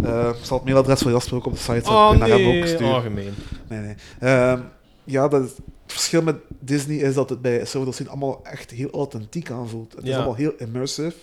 [0.03, 1.93] eh, ik zal het mailadres van Jasper ook op de site zetten.
[1.95, 2.93] Oh en naar hem ook sturen.
[2.95, 3.35] algemeen.
[3.69, 3.95] Nee, nee.
[4.21, 4.61] Ehm,
[5.05, 8.71] ja, dat is, het verschil met Disney is dat het bij Silver City allemaal echt
[8.71, 9.95] heel authentiek aanvoelt.
[9.97, 11.15] Het is allemaal heel immersive.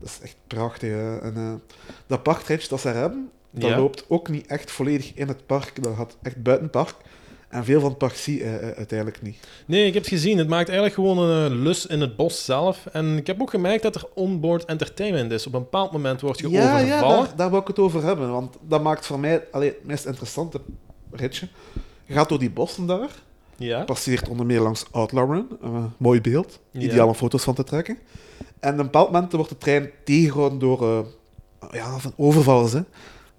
[0.00, 0.90] Dat is echt prachtig.
[0.90, 1.18] hè.
[1.18, 1.52] En, eh,
[2.06, 3.76] dat parktreintje dat ze hebben, dat Ja.
[3.76, 5.82] loopt ook niet echt volledig in het park.
[5.82, 6.94] Dat gaat echt buiten het park.
[7.50, 9.36] En veel van het je eh, eh, uiteindelijk niet.
[9.66, 10.38] Nee, ik heb het gezien.
[10.38, 12.86] Het maakt eigenlijk gewoon een eh, lus in het bos zelf.
[12.92, 15.46] En ik heb ook gemerkt dat er onboard entertainment is.
[15.46, 17.26] Op een bepaald moment word je Ja, ja overvallen.
[17.26, 18.32] daar, daar wil ik het over hebben.
[18.32, 20.60] Want dat maakt voor mij allee, het meest interessante
[21.10, 21.48] ritje.
[22.04, 23.10] Je gaat door die bossen daar.
[23.56, 23.84] Ja.
[23.84, 25.48] passeert onder meer langs Outlaw Run.
[25.96, 26.58] Mooi beeld.
[26.70, 26.80] Ja.
[26.80, 27.98] Ideaal om foto's van te trekken.
[28.60, 32.72] En op een bepaald moment wordt de trein tegengehouden door eh, ja, van overvallers.
[32.72, 32.80] Hè.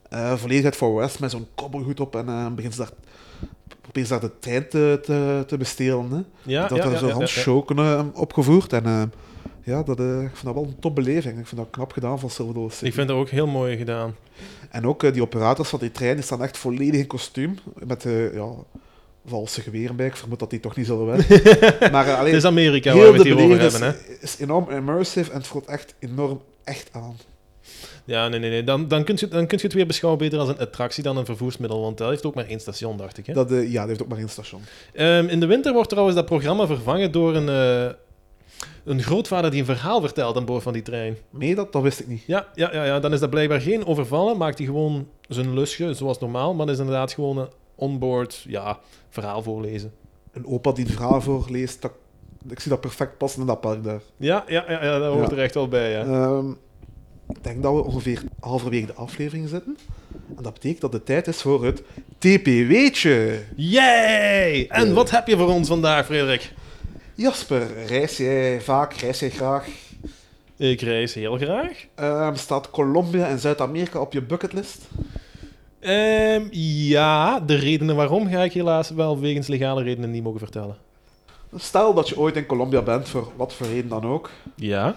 [0.09, 2.15] Eh, volledig uit Far West met zo'n kobbelgoed op.
[2.15, 2.91] En begint ze daar,
[3.81, 6.11] proberen ze daar de trein te, te, te bestelen.
[6.11, 6.51] Hè.
[6.51, 7.41] Ja, dat ja, er zo'n ja, Hans ja, ja.
[7.41, 8.73] Schoken eh, opgevoerd.
[8.73, 9.01] En eh,
[9.63, 11.39] ja, dat, eh, ik vind dat wel een topbeleving.
[11.39, 12.85] Ik vind dat knap gedaan van City.
[12.85, 14.15] Ik vind dat ook heel mooi gedaan.
[14.69, 17.57] En ook eh, die operators van die trein die staan echt volledig in kostuum.
[17.85, 18.49] Met eh ja,
[19.25, 20.05] valse geweren bij.
[20.05, 21.51] Ik vermoed dat die toch niet zullen winnen.
[21.91, 23.95] maar eh, alleen, Het is Amerika waar we het hier over hebben.
[24.07, 27.15] Is, is enorm immersive en het voelt echt enorm echt aan.
[28.05, 28.63] Ja, nee, nee, nee.
[28.63, 31.17] Dan, dan, kun je, dan kun je het weer beschouwen beter als een attractie dan
[31.17, 31.81] een vervoersmiddel.
[31.81, 33.25] Want dat heeft ook maar één station, dacht ik.
[33.25, 33.33] Hè?
[33.33, 34.61] Dat, eh, ja, dat heeft ook maar één station.
[34.93, 37.93] Ehm, in de winter wordt trouwens dat programma vervangen door een, eh,
[38.83, 41.17] een grootvader die een verhaal vertelt aan boord van die trein.
[41.29, 42.23] Nee, dat, dat wist ik niet.
[42.27, 44.37] Ja, ja, ja, ja, dan is dat blijkbaar geen overvallen.
[44.37, 46.53] Maakt hij gewoon zijn lusje, zoals normaal.
[46.53, 49.91] Maar dat is inderdaad gewoon een onboard ja, verhaal voorlezen.
[50.31, 51.91] Een opa die een verhaal voorleest, dat,
[52.49, 54.01] ik zie dat perfect passen in dat park daar.
[54.17, 55.35] Ja, ja, ja, ja dat hoort Ja.
[55.35, 55.91] er echt wel bij.
[55.91, 56.03] Ja.
[56.03, 56.45] Ehm,
[57.35, 59.77] ik denk dat we ongeveer halverwege de aflevering zitten.
[60.37, 61.83] En dat betekent dat het tijd is voor het
[62.17, 63.39] TPW'tje.
[63.55, 64.67] Yay!
[64.69, 66.53] En wat heb je voor ons vandaag, Frederik?
[67.15, 69.67] Jasper, reis jij vaak, reis jij graag?
[70.57, 71.85] Ik reis heel graag.
[71.95, 74.87] Ehm, staat Colombia en Zuid-Amerika op je bucketlist?
[75.79, 80.75] Ehm, ja, de redenen waarom ga ik helaas wel wegens legale redenen niet mogen vertellen.
[81.55, 84.29] Stel dat je ooit in Colombia bent, voor wat voor reden dan ook.
[84.55, 84.95] Ja?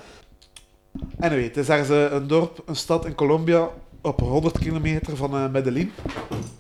[1.20, 3.68] Anyway, het is ergens eh, een dorp, een stad in Colombia
[4.00, 5.92] op 100 kilometer van eh, Medellin.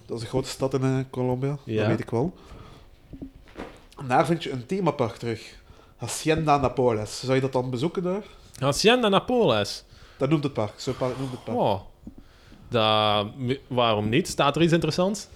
[0.06, 1.78] Dat is een grote stad in eh, Colombia, Ja.
[1.78, 2.34] dat weet ik wel.
[3.98, 5.62] En daar vind je een themapark terug.
[5.96, 7.20] Hacienda Napoles.
[7.20, 8.22] Zou je dat dan bezoeken daar?
[8.58, 9.84] Hacienda Napoles.
[10.16, 10.72] Dat noemt het park.
[10.76, 11.58] Zo park noemt het park.
[11.58, 11.80] Oh.
[12.68, 13.24] Da,
[13.66, 14.28] waarom niet?
[14.28, 15.28] Staat er iets interessants?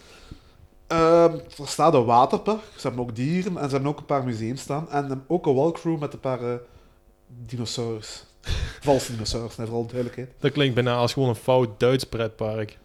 [0.87, 4.25] Ehm, er staat een waterpark, ze hebben ook dieren en ze hebben ook een paar
[4.25, 4.91] museums staan.
[4.91, 6.55] En ehm, ook een walkthrough met een paar eh,
[7.47, 8.25] dinosaurus.
[8.81, 10.31] Valse dinosaurus, nee, vooral duidelijkheid.
[10.41, 12.79] Dat klinkt bijna als gewoon een fout Duits pretpark.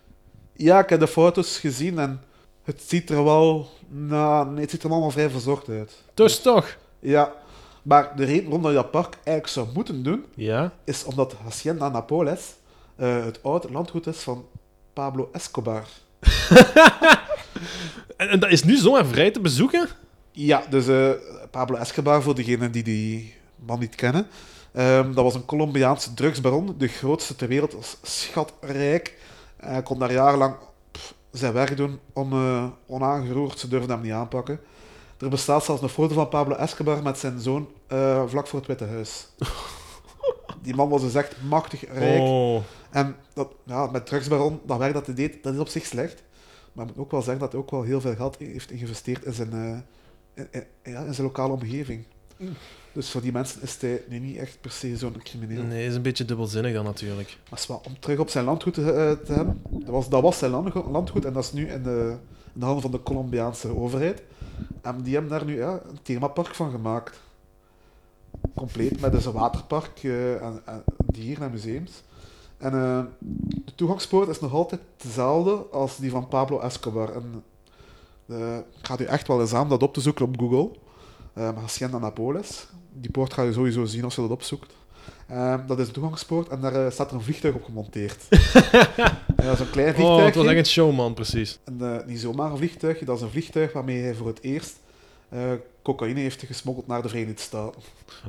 [0.55, 2.21] Ja, ik heb de foto's gezien en
[2.63, 3.69] het ziet er wel...
[3.89, 6.01] Nou, nee, het ziet er allemaal vrij verzorgd uit.
[6.13, 6.77] Dus toch?
[6.99, 7.33] Ja,
[7.81, 10.73] maar de reden waarom je dat park eigenlijk zou moeten doen, Ja.
[10.83, 12.41] is omdat Hacienda Napoles
[12.95, 14.45] eh, het oude landgoed is van
[14.93, 15.83] Pablo Escobar.
[18.17, 19.87] En, en dat is nu zomaar vrij te bezoeken?
[20.31, 21.09] Ja, dus eh,
[21.51, 23.33] Pablo Escobar, voor degenen die die
[23.65, 24.27] man niet kennen,
[24.73, 29.17] ehm, dat was een Colombiaanse drugsbaron, de grootste ter wereld, was schatrijk.
[29.57, 30.55] Hij kon daar jarenlang
[30.91, 34.59] pff, zijn werk doen om eh, onaangeroerd, ze durfden hem niet aanpakken.
[35.19, 38.67] Er bestaat zelfs een foto van Pablo Escobar met zijn zoon eh, vlak voor het
[38.67, 39.27] Witte Huis.
[40.61, 42.21] Die man was dus echt machtig rijk.
[42.21, 42.61] Oh.
[42.91, 46.23] En dat, ja, met drugsbaron, dat werk dat hij deed, dat is op zich slecht.
[46.73, 49.23] Maar ik moet ook wel zeggen dat hij ook wel heel veel geld heeft geïnvesteerd
[49.25, 50.47] in zijn, eh, in,
[50.83, 52.05] in- ja, in zijn lokale omgeving.
[52.93, 55.63] Dus voor die mensen is hij nu niet echt per se zo'n crimineel.
[55.63, 57.37] Nee, is een beetje dubbelzinnig dan natuurlijk.
[57.49, 60.21] Maar is wel, om terug op zijn landgoed te, eh, te hebben, dat was, dat
[60.21, 62.15] was zijn landgo- landgoed en dat is nu in de,
[62.53, 64.23] in de handen van de Colombiaanse overheid.
[64.81, 67.19] En die hebben daar nu ja, een themapark van gemaakt.
[68.55, 72.03] Compleet met dus een waterpark, eh, en, en dieren en museums.
[72.57, 73.03] En eh,
[73.65, 77.15] de toegangspoort is nog altijd dezelfde als die van Pablo Escobar.
[77.15, 77.43] En,
[78.79, 80.81] ik ga u echt wel eens aan dat op te zoeken op Google.
[81.33, 82.67] Eh Hacienda Napoles.
[82.93, 84.73] Die poort ga je sowieso zien als je dat opzoekt.
[85.27, 88.23] Eh, dat is de toegangspoort en daar eh, staat er een vliegtuig op gemonteerd.
[88.97, 90.25] ja, dat is een klein Oh, vliegtuig.
[90.25, 91.59] het was echt een showman, precies.
[91.63, 94.79] En eh, niet zomaar een vliegtuig, dat is een vliegtuig waarmee hij voor het eerst
[95.29, 95.39] eh,
[95.83, 97.81] cocaïne heeft gesmokkeld naar de Verenigde Staten.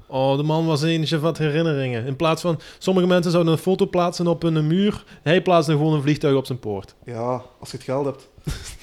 [0.06, 2.06] Oh, de man was eentje van herinneringen.
[2.06, 2.60] In plaats van...
[2.78, 5.04] Sommige mensen zouden een foto plaatsen op een muur.
[5.22, 6.94] Hij plaatste gewoon een vliegtuig op zijn poort.
[7.04, 8.28] Ja, als je het geld hebt.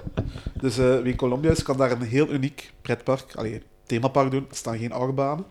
[0.62, 4.46] dus eh, wie in Colombia is, kan daar een heel uniek pretpark, allee, themapark doen.
[4.50, 5.44] Er staan geen achtbanen.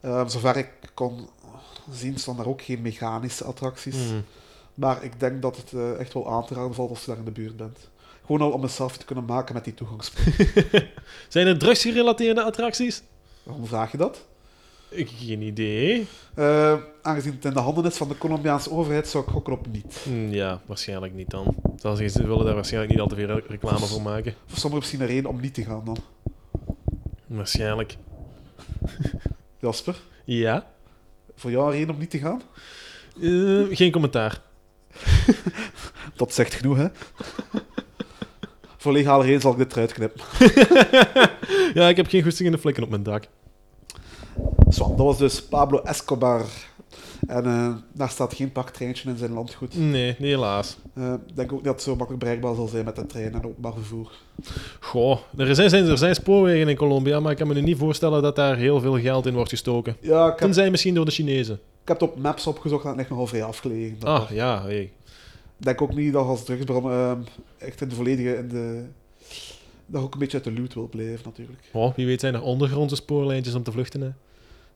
[0.00, 1.28] Eh, zover ik kon
[1.90, 3.96] zien, staan daar ook geen mechanische attracties.
[3.96, 4.24] Hmm.
[4.74, 7.18] Maar ik denk dat het eh, echt wel aan te raden valt als je daar
[7.18, 7.78] in de buurt bent.
[8.26, 10.46] Gewoon al om een selfie te kunnen maken met die toegangspoort.
[11.28, 13.02] Zijn er drugsgerelateerde attracties?
[13.42, 14.26] Waarom vraag je dat?
[14.94, 16.06] Ik geen idee.
[16.34, 19.66] Eh, aangezien het in de handen is van de Colombiaanse overheid, zou ik gokken op
[19.72, 20.00] niet.
[20.04, 21.54] Hm, Ja, waarschijnlijk niet dan.
[21.80, 24.34] Ze willen daar waarschijnlijk niet al te veel reclame voor maken.
[24.46, 25.96] Voor sommigen misschien een reden om niet te gaan dan.
[27.26, 27.96] Waarschijnlijk.
[29.58, 30.66] Jasper, Ja.
[31.34, 32.42] voor jou een reden om niet te gaan?
[33.22, 34.40] Eh, geen commentaar.
[36.16, 36.86] Dat zegt genoeg, hè?
[38.76, 40.20] voor legale reden zal ik dit eruit knippen.
[41.80, 43.24] ja, ik heb geen goestingende vlekken op mijn dak.
[44.70, 46.44] Zo, dat was dus Pablo Escobar.
[47.26, 49.76] En eh, daar staat geen paktreintje in zijn landgoed.
[49.78, 50.76] Nee, nee, helaas.
[50.94, 53.32] Eh, Ik denk ook niet dat het zo makkelijk bereikbaar zal zijn met de trein
[53.32, 54.12] en openbaar vervoer.
[54.80, 58.22] Goh, er zijn, er zijn spoorwegen in Colombia, maar ik kan me nu niet voorstellen
[58.22, 59.96] dat daar heel veel geld in wordt gestoken.
[60.00, 61.54] Ja, heb, Tenzij misschien door de Chinezen.
[61.54, 63.96] ik heb het op Maps opgezocht en het ligt nogal vrij afgelegen.
[63.98, 64.82] dat Ah, ja, hey.
[65.58, 67.18] Ik denk ook niet dat als drugsbron ehm,
[67.58, 68.36] echt in de volledige...
[68.36, 68.84] In de,
[69.86, 71.60] dat ook een beetje uit de loot wil blijven, natuurlijk.
[71.72, 74.10] Oh, wie weet zijn er ondergrondse spoorlijntjes om te vluchten, hè?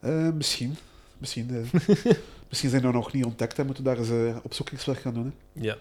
[0.00, 0.76] Eh, misschien.
[1.18, 1.80] Misschien, eh,
[2.48, 5.34] misschien zijn we nog niet ontdekt en moeten we daar eens eh, opzoekingswerk gaan doen.
[5.52, 5.62] Hè.
[5.62, 5.76] Ja.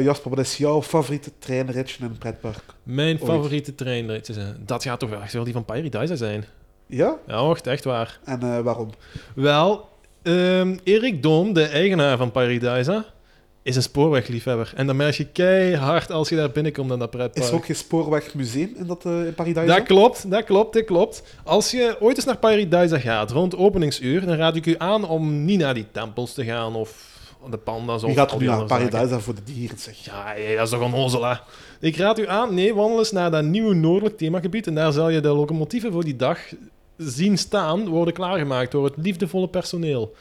[0.00, 2.64] Jasper, wat is jouw favoriete treinritje in een pretpark?
[2.82, 3.30] Mijn Ooit.
[3.30, 4.64] favoriete treinritjes, hè.
[4.64, 6.44] dat gaat toch wel echt wel die van Paradise zijn.
[6.86, 7.16] Ja?
[7.26, 8.20] Ja, wacht, echt waar.
[8.24, 8.90] En waarom?
[9.34, 9.88] Wel,
[10.22, 13.04] ehm, Erik Doom, de eigenaar van Paradise,
[13.62, 14.72] is een spoorwegliefhebber.
[14.76, 17.44] En dan merk je keihard als je daar binnenkomt aan dat pretpark.
[17.44, 19.66] Is er ook geen spoorwegmuseum in dat in Paradise?
[19.66, 21.22] Dat klopt, dat klopt, dat klopt.
[21.44, 25.44] Als je ooit eens naar Paradise gaat rond openingsuur, dan raad ik u aan om
[25.44, 27.10] niet naar die tempels te gaan of
[27.50, 28.64] de panda's of Wie gaat nu naar.
[28.64, 30.04] Paradise voor de dieren, zeg?
[30.04, 31.34] Ja, ja, dat is toch onnozel, hè?
[31.80, 35.08] Ik raad u aan, nee, wandel eens naar dat nieuwe noordelijk themagebied en daar zal
[35.08, 36.38] je de locomotieven voor die dag
[36.96, 40.14] zien staan, worden klaargemaakt door het liefdevolle personeel.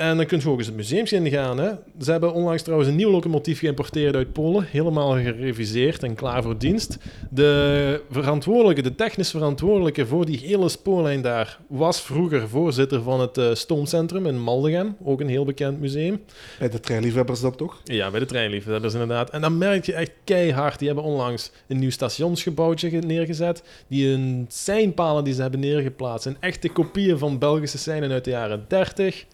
[0.00, 1.58] En dan kunt je ook eens het museum in gaan.
[1.58, 1.70] Hè.
[2.00, 4.64] Ze hebben onlangs trouwens een nieuw locomotief geïmporteerd uit Polen.
[4.70, 6.98] Helemaal gereviseerd en klaar voor dienst.
[7.30, 11.58] De verantwoordelijke, de technisch verantwoordelijke voor die hele spoorlijn daar...
[11.68, 14.96] was vroeger voorzitter van het eh, Stoomcentrum in Maldegem.
[15.04, 16.22] Ook een heel bekend museum.
[16.58, 17.80] Bij de treinliefhebbers dan toch?
[17.84, 19.30] Ja, bij de treinliefhebbers inderdaad.
[19.30, 20.78] En dan merk je echt keihard.
[20.78, 23.62] Die hebben onlangs een nieuw stationsgebouwtje ge- neergezet.
[23.88, 26.22] Die een seinpalen die ze hebben neergeplaatst.
[26.22, 29.24] zijn echte kopieën van Belgische seinen uit de jaren 30.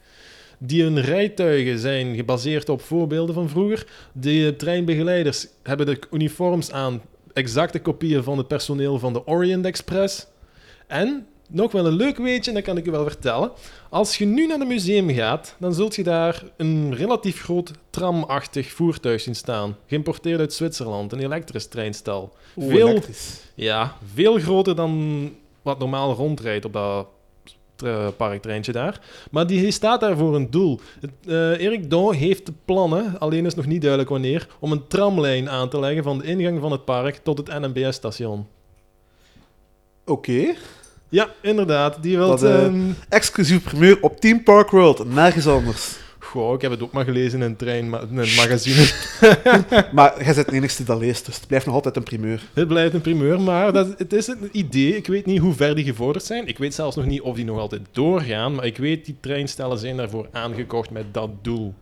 [0.58, 3.86] Die hun rijtuigen zijn gebaseerd op voorbeelden van vroeger.
[4.12, 7.02] De treinbegeleiders hebben de uniforms aan.
[7.32, 10.26] Exacte kopieën van het personeel van de Orient Express.
[10.86, 13.50] En nog wel een leuk weetje, dat kan ik u wel vertellen.
[13.90, 18.70] Als je nu naar het museum gaat, dan zult je daar een relatief groot tramachtig
[18.72, 19.76] voertuig zien staan.
[19.86, 22.32] Geïmporteerd uit Zwitserland, een elektrisch treinstel.
[22.56, 23.40] Oeh, Veel- elektrisch.
[23.54, 27.06] Ja, veel groter dan wat normaal rondrijdt op dat
[28.16, 29.00] parktreintje daar.
[29.30, 30.80] Maar die staat daar voor een doel.
[31.26, 35.50] Eh, Erik Daw heeft de plannen, alleen is nog niet duidelijk wanneer, om een tramlijn
[35.50, 38.46] aan te leggen van de ingang van het park tot het NMBS-station.
[40.04, 40.54] Oké.
[41.08, 42.02] Ja, inderdaad.
[42.02, 42.28] Die wil...
[42.28, 42.72] Dat, eh,
[43.08, 45.14] Exclusief primeur op Team Park World.
[45.14, 46.05] Nergens anders.
[46.36, 48.88] Goh, ik heb het ook maar gelezen in een trein, ma- in een magazine.
[49.96, 52.42] maar jij bent de enigste die dat leest, dus het blijft nog altijd een primeur.
[52.52, 54.96] het blijft een primeur, maar dat, het is een idee.
[54.96, 56.46] Ik weet niet hoe ver die gevorderd zijn.
[56.46, 59.78] Ik weet zelfs nog niet of die nog altijd doorgaan, maar ik weet, die treinstellen
[59.78, 61.74] zijn daarvoor aangekocht met dat doel.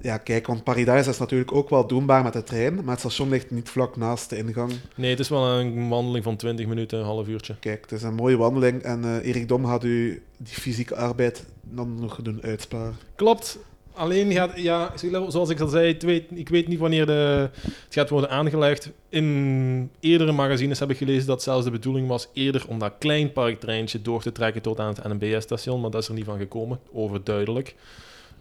[0.00, 3.28] Ja, kijk, want Paradise is natuurlijk ook wel doenbaar met de trein, maar het station
[3.28, 4.72] ligt niet vlak naast de ingang.
[4.94, 7.56] Nee, het is wel een wandeling van 20 minuten, een half uurtje.
[7.60, 11.44] Kijk, het is een mooie wandeling en eh, Erik Dom gaat u die fysieke arbeid
[11.62, 12.96] dan nog doen uitsparen.
[13.14, 13.58] Klopt.
[14.00, 14.92] Alleen gaat, ja,
[15.28, 18.90] zoals ik al zei, ik weet, ik weet niet wanneer de, het gaat worden aangelegd.
[19.08, 23.32] In eerdere magazines heb ik gelezen dat zelfs de bedoeling was eerder om dat klein
[23.32, 26.80] parktreintje door te trekken tot aan het NMBS-station, maar dat is er niet van gekomen,
[26.92, 27.74] overduidelijk.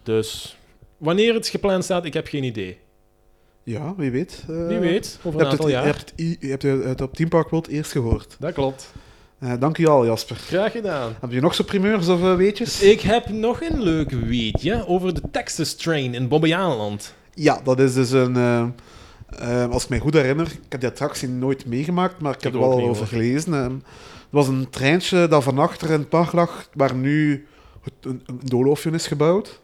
[0.04, 0.58] Dus
[0.98, 2.78] wanneer het gepland staat, ik heb geen idee.
[3.64, 4.46] Ja, wie weet.
[4.50, 6.64] eh, Wie weet, over Je een hebt, aantal het, je, hebt het, i- je hebt
[6.64, 8.36] het op Team Park World eerst gehoord.
[8.40, 8.92] Dat klopt.
[9.40, 10.36] Eh, dank u al, Jasper.
[10.36, 11.16] Graag gedaan.
[11.22, 12.82] Heb je nog zo primeurs of eh, weetjes?
[12.82, 17.14] Ik heb nog een leuk weetje over de Texas Train in Bobbejaanland.
[17.34, 18.36] Ja, dat is dus een...
[19.40, 22.54] eh, als ik mij goed herinner, ik heb die attractie nooit meegemaakt, maar ik heb
[22.54, 23.54] er wel over gelezen.
[23.54, 23.74] Het
[24.30, 27.48] was een treintje dat van achter in het park lag, waar nu
[28.02, 29.60] een, een doolhofje is gebouwd.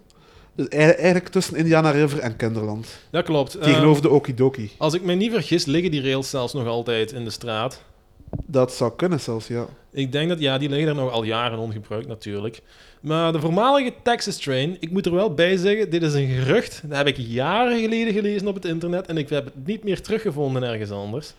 [0.55, 2.88] Dus ei- eigenlijk tussen Indiana River en Kinderland.
[3.11, 3.51] Dat klopt.
[3.61, 4.71] Tegenover de Okidoki.
[4.77, 7.83] Als ik me niet vergis, liggen die rails zelfs nog altijd in de straat.
[8.29, 9.65] Dat zou kunnen zelfs, ja.
[9.91, 12.61] Ik denk dat, ja, die liggen er nog al jaren ongebruikt natuurlijk.
[13.01, 16.81] Maar de voormalige Texas Train, ik moet er wel bij zeggen, dit is een gerucht.
[16.83, 20.01] Dat heb ik jaren geleden gelezen op het internet en ik heb het niet meer
[20.01, 21.33] teruggevonden ergens anders.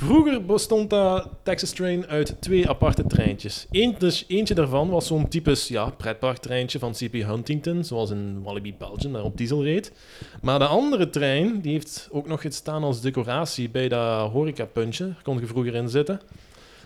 [0.00, 3.66] Vroeger bestond dat Texas Train uit twee aparte treintjes.
[3.70, 8.74] Eén, dus eentje daarvan was zo'n typisch ja, pretparktreintje van CP Huntington, zoals in Walibi
[8.78, 9.92] Belgium, daar op diesel reed.
[10.42, 15.04] Maar de andere trein, die heeft ook nog gestaan als decoratie bij dat horecapuntje.
[15.04, 16.20] Daar kon je vroeger in zitten.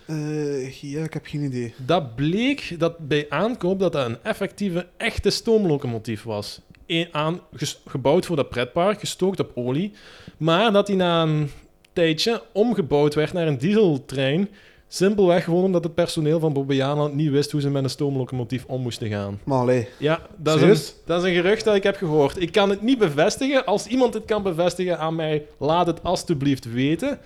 [0.05, 1.73] Eh, ja, ik heb geen idee.
[1.85, 6.61] Dat bleek dat bij aankoop dat dat een effectieve, echte stoomlocomotief was.
[6.87, 7.39] Een aan,
[7.85, 9.91] gebouwd voor dat pretpark, gestookt op olie.
[10.37, 11.49] Maar dat die na een
[11.93, 14.49] tijdje omgebouwd werd naar een dieseltrein.
[14.87, 18.81] Simpelweg gewoon omdat het personeel van Bobbejaanland niet wist hoe ze met een stoomlocomotief om
[18.81, 19.39] moesten gaan.
[19.43, 22.41] Maar allee, Ja, dat is, een, dat is een gerucht dat ik heb gehoord.
[22.41, 23.65] Ik kan het niet bevestigen.
[23.65, 27.19] Als iemand het kan bevestigen aan mij, laat het alstublieft weten.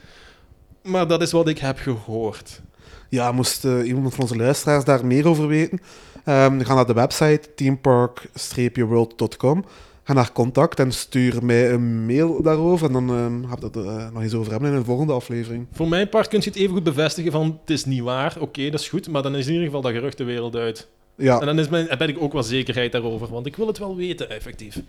[0.82, 2.62] Maar dat is wat ik heb gehoord.
[3.10, 5.80] Ja, moest eh, iemand van onze luisteraars daar meer over weten,
[6.26, 9.66] ehm, ga naar de website teampark-world.com.
[10.08, 12.88] Ga naar contact en stuur mij een mail daarover.
[12.88, 15.14] En dan ehm gaan we het er eh, nog eens over hebben in een volgende
[15.14, 15.68] aflevering.
[15.72, 18.36] Voor mijn part kun je het even goed bevestigen van het is niet waar.
[18.40, 20.88] Oké, dat is goed, maar dan is in ieder geval dat gerucht de wereld uit.
[21.16, 23.78] Ja, En dan is mijn, ben ik ook wel zekerheid daarover, want ik wil het
[23.78, 24.82] wel weten, effectief.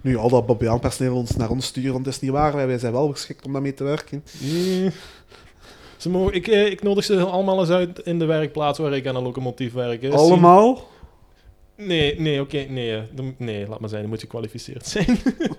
[0.00, 2.54] nu al dat Bobbejaanland personeel ons naar ons sturen, want het is niet waar.
[2.54, 4.24] Wij, wij zijn wel geschikt om daarmee te werken.
[4.40, 4.90] Nee.
[5.96, 9.06] Ze mogen, ik, eh, ik nodig ze allemaal eens uit in de werkplaats waar ik
[9.06, 10.02] aan een locomotief werk.
[10.02, 10.10] hè.
[10.10, 10.88] Allemaal?
[11.80, 15.18] Nee, nee, oké, nee, eh, nee, laat maar zijn, dan moet je gekwalificeerd zijn.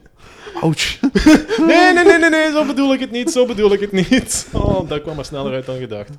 [0.61, 0.99] Ouch.
[1.67, 4.47] nee, nee, nee, nee, nee, zo bedoel ik het niet, zo bedoel ik het niet.
[4.53, 6.09] Oh, dat kwam er sneller uit dan gedacht.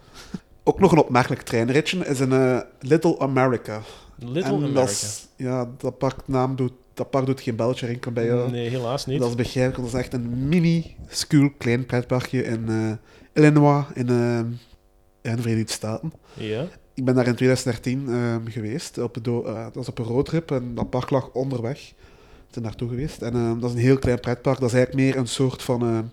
[0.64, 3.82] Ook nog een opmerkelijk treinritje is een eh, Little America.
[4.18, 5.06] Little en America.
[5.36, 8.50] Ja, dat parknaam doet, dat park doet geen belletje rinkelen bij jou.
[8.50, 9.20] Nee, helaas niet.
[9.20, 14.08] Dat is begrijpelijk, dat is echt een mini-school, klein pretparkje in eh, Illinois, in,
[15.22, 16.12] in de Verenigde Staten.
[16.34, 16.66] Ja.
[16.94, 20.50] Ik ben daar in 2013 ehm, geweest, op de eh, dat was op een roadtrip
[20.50, 21.78] en dat park lag onderweg.
[21.78, 25.04] Ik ben naartoe geweest en ehm, dat is een heel klein pretpark, dat is eigenlijk
[25.04, 26.04] meer een soort van, ehm,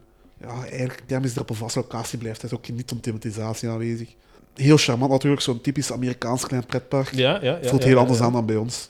[0.47, 2.41] ja, eigenlijk thermisch er op een vaste locatie blijft.
[2.41, 4.15] Er is ook niet zo'n thematisatie aanwezig.
[4.53, 7.15] Heel charmant natuurlijk, zo'n typisch Amerikaans klein pretpark.
[7.15, 7.69] Ja, ja, ja.
[7.69, 8.25] Voelt heel ja, anders ja.
[8.25, 8.89] aan dan bij ons.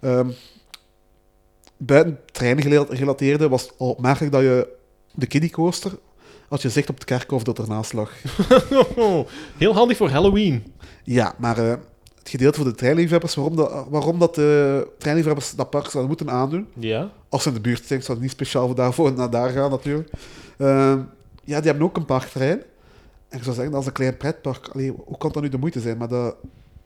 [0.00, 0.28] Ehm
[1.76, 4.68] buiten treingelateerde was het opmerkelijk dat je
[5.14, 5.92] de kiddie coaster
[6.48, 8.12] had je zicht op het kerkhof dat ernaast lag.
[9.56, 10.74] Heel handig voor Halloween.
[11.06, 11.74] Ja, maar eh,
[12.18, 16.30] het gedeelte voor de treinliefhebbers, waarom, dat, waarom dat de treinliefhebbers dat park zouden moeten
[16.34, 17.10] aandoen, Ja.
[17.28, 20.10] als ze in de buurt zijn, zouden niet speciaal voor daarvoor naar daar gaan natuurlijk.
[20.58, 20.98] Ehm,
[21.44, 22.62] ja, die hebben ook een parktrein.
[23.28, 24.68] En ik zou zeggen, dat is een klein pretpark.
[24.68, 25.96] Allee, hoe kan dat nu de moeite zijn?
[25.98, 26.36] Maar dat,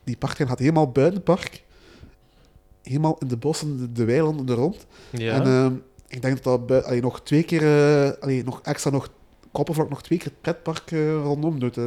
[0.05, 1.62] die parktrein gaat helemaal buiten het park.
[2.83, 4.87] Helemaal in de bossen, de, de weilanden er rond.
[5.11, 5.33] Ja.
[5.35, 5.73] En ehm,
[6.09, 9.09] ik denk dat dat allee, nog twee keer, eh, allee, nog extra nog,
[9.53, 11.77] koppelvlak nog twee keer het pretpark eh, rondom doet.
[11.77, 11.85] eh.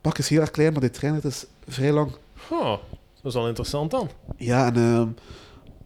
[0.00, 2.10] Park is heel erg klein, maar die trein is vrij lang,
[2.50, 2.78] Oh,
[3.22, 4.08] dat is wel interessant dan.
[4.36, 5.08] Ja, en ehm,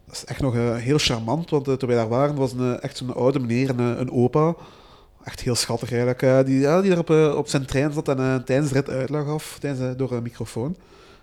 [0.05, 2.75] dat is echt nog eh, heel charmant, want eh, toen wij daar waren was een,
[2.75, 4.55] eh, echt zo'n oude meneer, een, een opa.
[5.23, 6.45] Echt heel schattig eigenlijk.
[6.45, 9.57] die, ja, die er op, op zijn trein zat en tijdens de rit uitleg gaf,
[9.59, 10.75] tijdens, door een microfoon.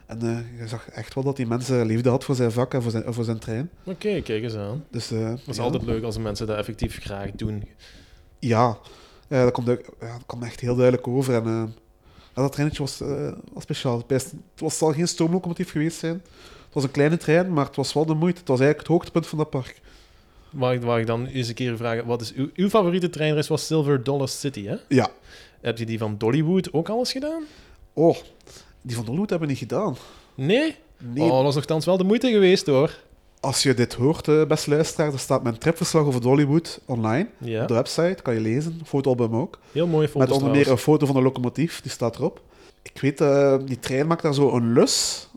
[0.07, 2.83] En eh, je zag echt wel dat die mensen liefde had voor zijn vak en
[2.83, 3.71] voor zijn, voor zijn trein.
[3.85, 4.85] Oké, kijk eens aan.
[4.91, 5.63] Dus, Dat is ja.
[5.63, 7.69] altijd leuk als mensen dat effectief graag doen.
[8.39, 8.79] Ja,
[9.29, 11.35] eh, dat, komt, ja, dat kwam echt heel duidelijk over.
[11.35, 11.75] En,
[12.35, 14.05] dat treinetje was, eh, was speciaal.
[14.07, 16.23] Het was, zal geen stoomlocomotief geweest zijn.
[16.65, 18.39] Het was een kleine trein, maar het was wel de moeite.
[18.39, 19.81] Het was eigenlijk het hoogtepunt van dat park.
[20.51, 23.49] Mag ik, mag ik dan eens een keer vragen, wat is uw, uw favoriete treinreis
[23.49, 24.77] was Silver Dollar City, hè?
[24.89, 25.11] Ja.
[25.61, 27.43] Heb je die van Dollywood ook alles gedaan?
[27.93, 28.17] Oh,
[28.83, 29.97] die van Dollywood hebben we niet gedaan.
[30.35, 30.77] Nee?
[30.99, 32.99] Nee, Oh, dat is nogthans wel de moeite geweest, hoor.
[33.43, 37.27] Als je dit hoort, eh, beste luisteraar, er staat mijn tripverslag over Dollywood online.
[37.39, 38.81] Ja, Op de website, kan je lezen.
[38.85, 39.59] Fotoalbum ook.
[39.73, 42.41] heel mooie foto's Met onder meer een foto van de locomotief, die staat erop.
[42.83, 45.29] Ik weet, eh, die trein maakt daar zo een lus.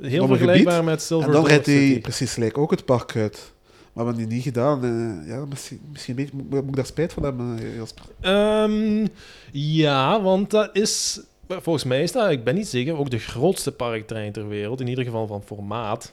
[0.00, 0.90] Heel vergelijkbaar gebied.
[0.90, 3.52] met Silver en dan rijdt hij precies gelijk ook het park uit.
[3.92, 4.84] Maar we hebben die niet gedaan.
[4.84, 8.04] eh, ja, misschien, misschien een beetje, moet, moet ik daar spijt van hebben, Jasper.
[8.20, 9.06] Ehm,
[9.52, 11.20] ja, want dat is...
[11.48, 14.80] Volgens mij is dat, ik ben niet zeker, ook de grootste parktrein ter wereld.
[14.80, 16.12] In ieder geval van formaat.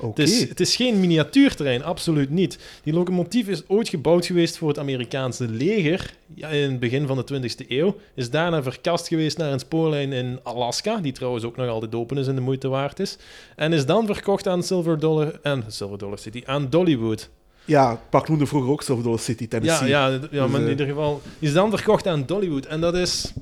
[0.00, 2.58] Het, is, het is geen miniatuurtrein, absoluut niet.
[2.82, 7.16] Die locomotief is ooit gebouwd geweest voor het Amerikaanse leger ja, in het begin van
[7.26, 7.96] de 20e eeuw.
[8.14, 12.18] Is daarna verkast geweest naar een spoorlijn in Alaska, die trouwens ook nog altijd open
[12.18, 13.16] is en de moeite waard is.
[13.56, 17.28] En is dan verkocht aan Silver Dollar, en Silver Dollar City, aan Dollywood.
[17.64, 19.88] Ja, park noemde vroeger ook Silver Dollar City, Ja, Tennessee.
[19.88, 22.66] ja, ja Dus, maar in eh, ieder geval is dan verkocht aan Dollywood.
[22.66, 23.32] En dat is,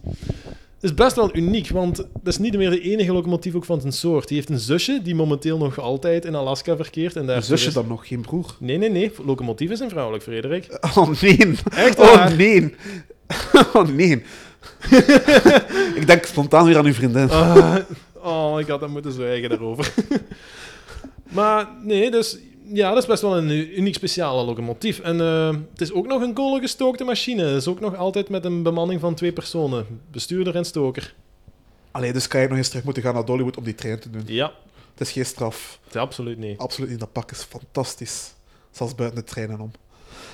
[0.83, 3.93] is best wel uniek, want dat is niet meer de enige locomotief ook van zijn
[3.93, 4.29] soort.
[4.29, 7.15] Die heeft een zusje die momenteel nog altijd in Alaska verkeert.
[7.15, 8.57] En Een daar zusje dan nog, geen broer.
[8.59, 9.13] Nee, nee, nee.
[9.25, 10.67] Locomotief is een vrouwelijk, Frederik.
[10.97, 11.55] Oh nee.
[11.75, 12.37] Echt Oh waar?
[12.37, 12.75] nee.
[13.73, 14.11] Oh nee.
[16.01, 17.31] ik denk spontaan weer aan uw vriendin.
[17.31, 17.77] Ah,
[18.23, 19.93] oh, ik had dat moeten zwijgen daarover.
[21.31, 24.99] maar nee, dus ja, dat is best wel een uniek speciale locomotief.
[25.01, 27.43] En eh, het is ook nog een kolengestookte machine.
[27.43, 29.87] Het is ook nog altijd met een bemanning van twee personen.
[30.11, 31.15] Bestuurder en stoker.
[31.91, 34.11] Allee, dus kan je nog eens terug moeten gaan naar Dollywood om die trein te
[34.11, 34.23] doen.
[34.27, 34.53] Ja,
[34.93, 35.79] Het is geen straf.
[35.85, 36.59] het is absoluut niet.
[36.59, 36.99] Absoluut niet.
[37.01, 38.33] Dat pak is fantastisch.
[38.71, 39.71] Zelfs buiten de treinen om.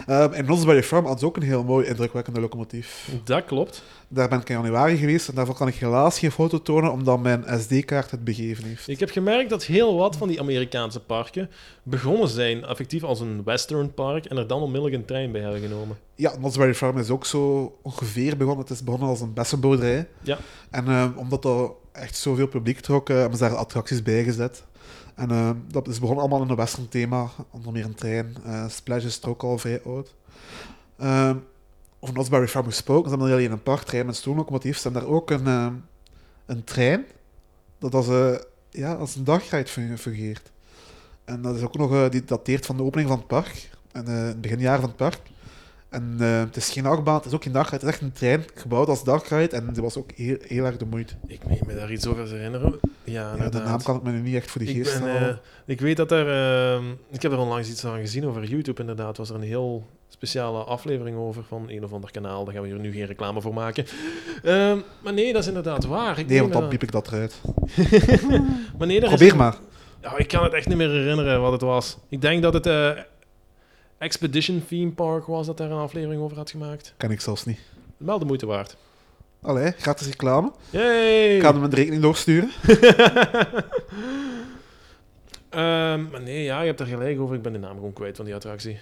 [0.06, 3.10] Ehm in Nosbury Farm ze ook een heel mooi, indrukwekkende locomotief.
[3.24, 3.82] Dat klopt.
[4.08, 7.20] Daar ben ik in januari geweest en daarvoor kan ik helaas geen foto tonen, omdat
[7.20, 8.88] mijn SD-kaart het begeven heeft.
[8.88, 11.50] Ik heb gemerkt dat heel wat van die Amerikaanse parken
[11.82, 15.60] begonnen zijn effectief als een western park en er dan onmiddellijk een trein bij hebben
[15.60, 15.96] genomen.
[16.14, 18.64] Ja, Nosbury Farm is ook zo ongeveer begonnen.
[18.64, 20.08] Het is begonnen als een bessenboerderij.
[20.22, 20.38] Ja.
[20.70, 24.64] En ehm, omdat er echt zoveel publiek trok, eh, hebben ze daar attracties bij gezet.
[25.18, 28.36] En ehm, dat is begonnen allemaal in een western thema, onder meer een trein.
[28.44, 30.14] Eh Splash is er ook al vrij oud.
[30.98, 31.36] Ehm
[32.00, 35.10] over Nosbury Farm gesproken, ze hebben niet alleen een parktrein met stoomlocomotief, ze hebben daar
[35.10, 35.74] ook een, ehm,
[36.46, 37.04] een trein
[37.78, 38.34] dat als, eh,
[38.70, 40.52] ja, als een dagrijd fun- fungeert.
[41.24, 44.06] En dat is ook nog, eh, die dateert van de opening van het park, en,
[44.06, 45.20] eh, het beginjaar van het park.
[45.88, 48.12] En eh, het is geen achtbaan, het is ook geen dagrijd, het is echt een
[48.12, 51.14] trein gebouwd als dagrijd en die was ook heel, heel erg de moeite.
[51.26, 52.78] Ik meen me daar iets over te herinneren.
[53.04, 55.28] Ja, Ja, de naam kan ik me nu niet echt voor Ik, geest ben, halen.
[55.28, 55.36] eh,
[55.66, 56.28] ik weet dat er...
[56.28, 59.16] ehm, ik heb er onlangs iets van gezien over YouTube, inderdaad.
[59.16, 62.44] Was er een heel speciale aflevering over van een of ander kanaal.
[62.44, 63.84] Daar gaan we hier nu geen reclame voor maken.
[64.42, 66.18] Ehm, maar nee, dat is inderdaad waar.
[66.18, 67.40] Ik nee, want dan piep ik dat eruit.
[68.78, 69.56] Maar nee, daar is Probeer maar.
[70.02, 71.98] Ja, ik kan het echt niet meer herinneren wat het was.
[72.08, 72.90] Ik denk dat het eh,
[73.98, 76.94] Expedition Theme Park was dat daar een aflevering over had gemaakt.
[76.96, 77.58] Kan ik zelfs niet.
[77.96, 78.76] Wel de moeite waard.
[79.42, 80.52] Allee, gratis reclame.
[80.70, 81.36] Yay!
[81.36, 82.50] Ik ga hem een rekening doorsturen.
[85.48, 87.36] Ehm, maar nee, ja, je hebt er gelijk over.
[87.36, 88.80] Ik ben de naam gewoon kwijt van die attractie.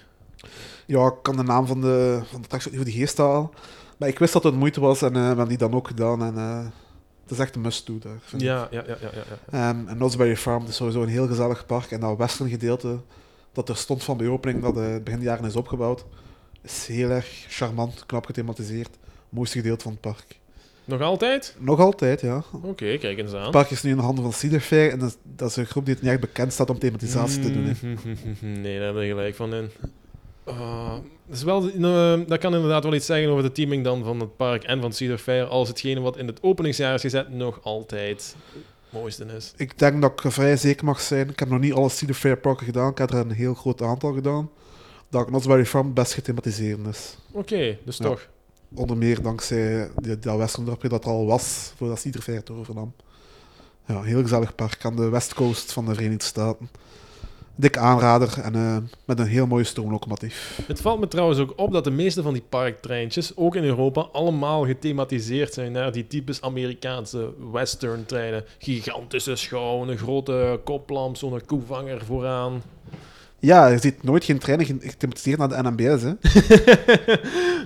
[0.85, 3.49] Ja, ik kan de naam van de, van de attractie niet voor die geest halen.
[3.97, 6.23] Maar ik wist dat het moeite was en we hebben die dan ook gedaan.
[6.23, 6.65] En, eh,
[7.21, 8.17] het is echt een must-do daar.
[8.21, 8.47] vind ik.
[8.47, 9.69] Ja, ja, ja, ja, ja.
[9.69, 11.91] Ehm, en Nosbury Farm is sowieso een heel gezellig park.
[11.91, 12.99] En dat western gedeelte
[13.57, 16.05] dat er stond van de opening, dat eh, begin jaren is opgebouwd,
[16.61, 18.89] is heel erg charmant, knap gethematiseerd.
[19.29, 20.39] Mooiste gedeelte van het park.
[20.85, 21.55] Nog altijd?
[21.59, 22.43] Nog altijd, ja.
[22.63, 23.41] Oké, kijk eens aan.
[23.41, 25.55] Het park is nu in de handen van Cedar Fair en dat, is- dat is
[25.55, 27.63] een groep die het niet echt bekend staat om thematisatie te doen.
[27.65, 27.73] hè.
[28.61, 29.69] Nee, daar heb je gelijk van in.
[30.45, 31.01] Dat,
[31.37, 34.35] is wel, eh, dat kan inderdaad wel iets zeggen over de teaming dan van het
[34.37, 38.35] park en van Cedar Fair, als hetgene wat in het openingsjaar is gezet nog altijd
[38.53, 39.53] het mooiste is.
[39.55, 41.29] Ik denk dat ik vrij zeker mag zijn.
[41.29, 42.91] Ik heb nog niet alle Cedar Fair parken gedaan.
[42.91, 44.49] Ik heb er een heel groot aantal gedaan.
[45.09, 47.17] Dat Knott's Farm best gethematiseerd is.
[47.31, 48.05] Oké, dus Ja.
[48.05, 48.27] toch.
[48.73, 52.93] Onder meer dankzij die, dat Western-dorpje dat al was voordat Cedar Fair het overnam.
[53.85, 56.69] Ja, een heel gezellig park aan de west coast van de Verenigde Staten.
[57.57, 60.59] Dik aanrader en eh, met een heel mooie stoomlocomotief.
[60.67, 64.01] Het valt me trouwens ook op dat de meeste van die parktreintjes, ook in Europa,
[64.11, 68.43] allemaal gethematiseerd zijn naar die typisch Amerikaanse western treinen.
[68.57, 72.61] Gigantische schouwen, een grote koplamp, zo'n koevanger vooraan.
[73.39, 76.13] Ja, je ziet nooit geen treinen gethematiseerd naar de NMBS, hè?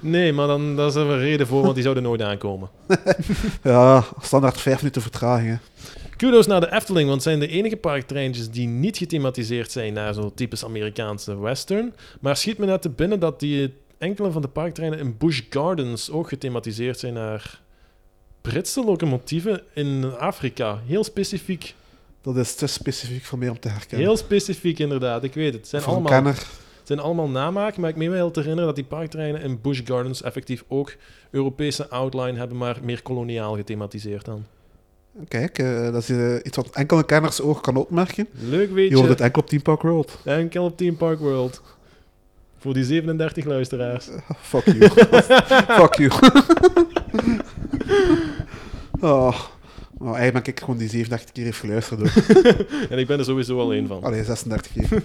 [0.10, 2.70] nee, maar dan, daar is er een reden voor, want die zouden nooit aankomen.
[3.64, 5.56] ja, standaard vijf minuten vertraging, hè.
[6.22, 10.14] Kudos naar de Efteling, want het zijn de enige parktreintjes die niet gethematiseerd zijn naar
[10.14, 11.94] zo'n typisch Amerikaanse western.
[12.20, 16.12] Maar schiet me net te binnen dat die enkele van de parktreinen in Busch Gardens
[16.12, 17.62] ook gethematiseerd zijn naar
[18.42, 20.80] Britse locomotieven in Afrika.
[20.86, 21.76] Heel specifiek.
[22.22, 24.08] Dat is te specifiek voor mij om te herkennen.
[24.08, 25.24] Heel specifiek, inderdaad.
[25.24, 25.62] Ik weet het.
[25.62, 26.48] Het zijn, Voor allemaal, het
[26.84, 29.82] zijn allemaal namaken, maar ik meen me wel te herinneren dat die parktreinen in Busch
[29.86, 30.96] Gardens effectief ook
[31.32, 34.46] Europese outline hebben, maar meer koloniaal gethematiseerd dan.
[35.28, 38.28] Kijk, eh, dat is eh, iets wat enkele kenners oog kan opmerken.
[38.32, 39.10] Leuk Je weet hoort je.
[39.12, 40.18] het enkel op Team Park World.
[40.24, 41.62] Enkel op Team Park World.
[42.58, 44.08] Voor die 37 luisteraars.
[44.42, 44.90] Fuck you.
[45.80, 46.12] Fuck you.
[49.12, 49.40] oh.
[50.00, 52.02] Nou, eigenlijk ben ik gewoon die 37 keer heeft geluisterd.
[52.92, 54.04] En ik ben er sowieso al één van.
[54.04, 55.02] Allee, 36 keer.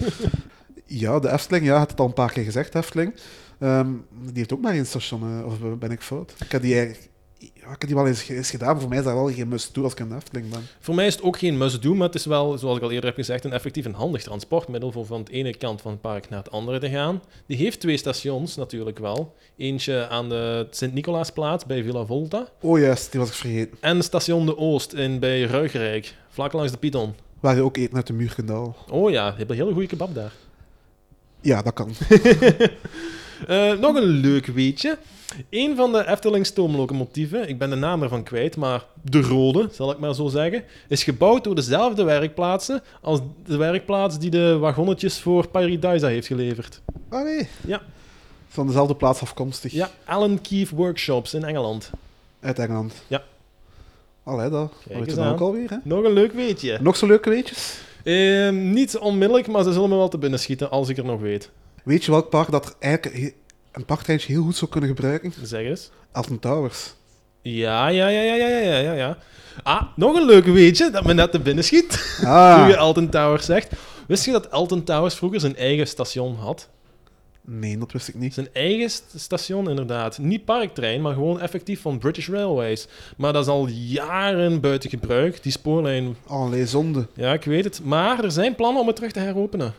[0.86, 3.14] ja, de Efteling, ja, had het al een paar keer gezegd, Efteling.
[3.58, 3.90] Ehm,
[4.22, 6.34] die heeft ook maar één station, eh, of ben ik fout?
[6.44, 7.08] Ik heb die eigenlijk...
[7.38, 9.48] Ja, ik heb die wel eens, eens gedaan, maar voor mij is dat wel geen
[9.48, 10.60] must-do als ik de Efteling ben.
[10.80, 13.06] Voor mij is het ook geen must-do, maar het is wel, zoals ik al eerder
[13.06, 16.28] heb gezegd, een effectief een handig transportmiddel voor van de ene kant van het park
[16.28, 17.22] naar het andere te gaan.
[17.46, 19.34] Die heeft twee stations natuurlijk wel.
[19.56, 23.76] Eentje aan de Sint-Nicolaasplaats bij Villa Volta Oh juist, die was ik vergeten.
[23.80, 27.14] en station De Oost in, bij Ruigrijk, vlak langs de Python.
[27.40, 28.74] Waar je ook eten uit de muur kunt halen.
[28.90, 30.32] Oh ja, je hebt een hele goede kebab daar.
[31.40, 31.90] Ja, dat kan.
[33.46, 34.98] Eh, nog een leuk weetje.
[35.50, 39.90] Een van de Efteling stoomlocomotieven, ik ben de naam ervan kwijt, maar de rode, zal
[39.90, 45.20] ik maar zo zeggen, is gebouwd door dezelfde werkplaatsen als de werkplaats die de wagonnetjes
[45.20, 46.80] voor Paradisa heeft geleverd.
[47.08, 47.48] Ah nee.
[47.66, 47.82] Ja.
[48.48, 49.72] Van dezelfde plaats afkomstig.
[49.72, 51.90] Ja, Allen Keith Workshops in Engeland.
[52.40, 52.94] Uit Engeland.
[53.06, 53.22] Ja.
[54.22, 55.76] Allee, dat weet je ook alweer, hè?
[55.82, 56.78] Nog een leuk weetje.
[56.80, 57.78] Nog zo leuke weetjes?
[58.04, 61.20] Ehm, niet onmiddellijk, maar ze zullen me wel te binnen schieten als ik er nog
[61.20, 61.50] weet.
[61.86, 63.34] Weet je welk park dat eigenlijk
[63.72, 65.32] een parktreintje heel goed zou kunnen gebruiken?
[65.42, 65.90] Zeg eens.
[66.12, 66.94] Alton Towers.
[67.42, 69.18] Ja, ja, ja, ja, ja, ja, ja, ja.
[69.62, 72.18] Ah, nog een leuk weetje dat me net te binnen schiet.
[72.24, 72.64] Ah.
[72.68, 73.72] je Alton Towers zegt.
[74.06, 76.68] Wist je dat Alton Towers vroeger zijn eigen station had?
[77.40, 78.34] Nee, dat wist ik niet.
[78.34, 80.18] Zijn eigen st- station, inderdaad.
[80.18, 82.86] Niet parktrein, maar gewoon effectief van British Railways.
[83.16, 86.16] Maar dat is al jaren buiten gebruik, die spoorlijn.
[86.26, 87.06] Allee, zonde.
[87.14, 87.80] Ja, ik weet het.
[87.84, 89.74] Maar er zijn plannen om het terug te heropenen.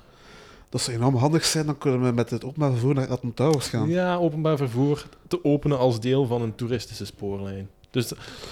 [0.70, 3.68] Dat zou enorm handig zijn, dan kunnen we met het openbaar vervoer naar Alton Towers
[3.68, 3.90] gaan.
[3.90, 7.70] Ja, openbaar vervoer te openen als deel van een toeristische spoorlijn.
[7.92, 8.08] Dus,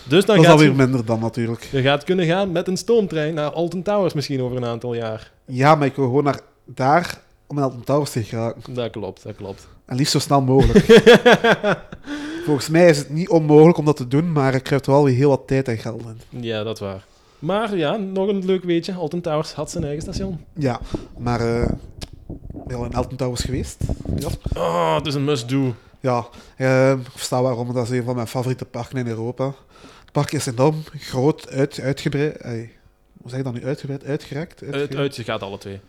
[0.08, 1.68] dus dan dat is alweer je, minder dan natuurlijk.
[1.72, 5.32] je gaat kunnen gaan met een stoomtrein naar Alton Towers misschien over een aantal jaar.
[5.46, 8.74] Ja, maar ik wil gewoon naar daar om in Alton Towers te geraken.
[8.74, 9.68] Dat klopt, dat klopt.
[9.86, 10.86] En liefst zo snel mogelijk.
[12.46, 15.04] Volgens mij is het niet onmogelijk om dat te doen, maar ik krijg er wel
[15.04, 16.42] weer heel wat tijd en geld in.
[16.42, 17.06] Ja, dat waar.
[17.40, 18.94] Maar ja, nog een leuk weetje.
[18.94, 20.40] Alton Towers had zijn eigen station.
[20.54, 20.80] Ja,
[21.18, 21.72] maar eh
[22.74, 23.78] al in Alton Towers geweest?
[24.16, 24.28] Ja.
[24.54, 25.76] Oh, het is een must-do.
[26.00, 27.74] Ja, eh, ik versta waarom.
[27.74, 29.46] Dat is een van mijn favoriete parken in Europa.
[30.02, 32.38] Het park is enorm groot, uit, uitgebreid.
[32.38, 32.72] ey,
[33.22, 33.66] hoe zeg je dat nu?
[33.66, 34.64] Uitgebreid, uitgerekt?
[34.72, 35.80] Uitge- uit, je gaat alle twee.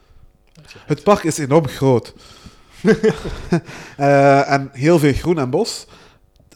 [0.86, 2.14] Het park is enorm groot.
[3.96, 5.86] Eh, en heel veel groen en bos.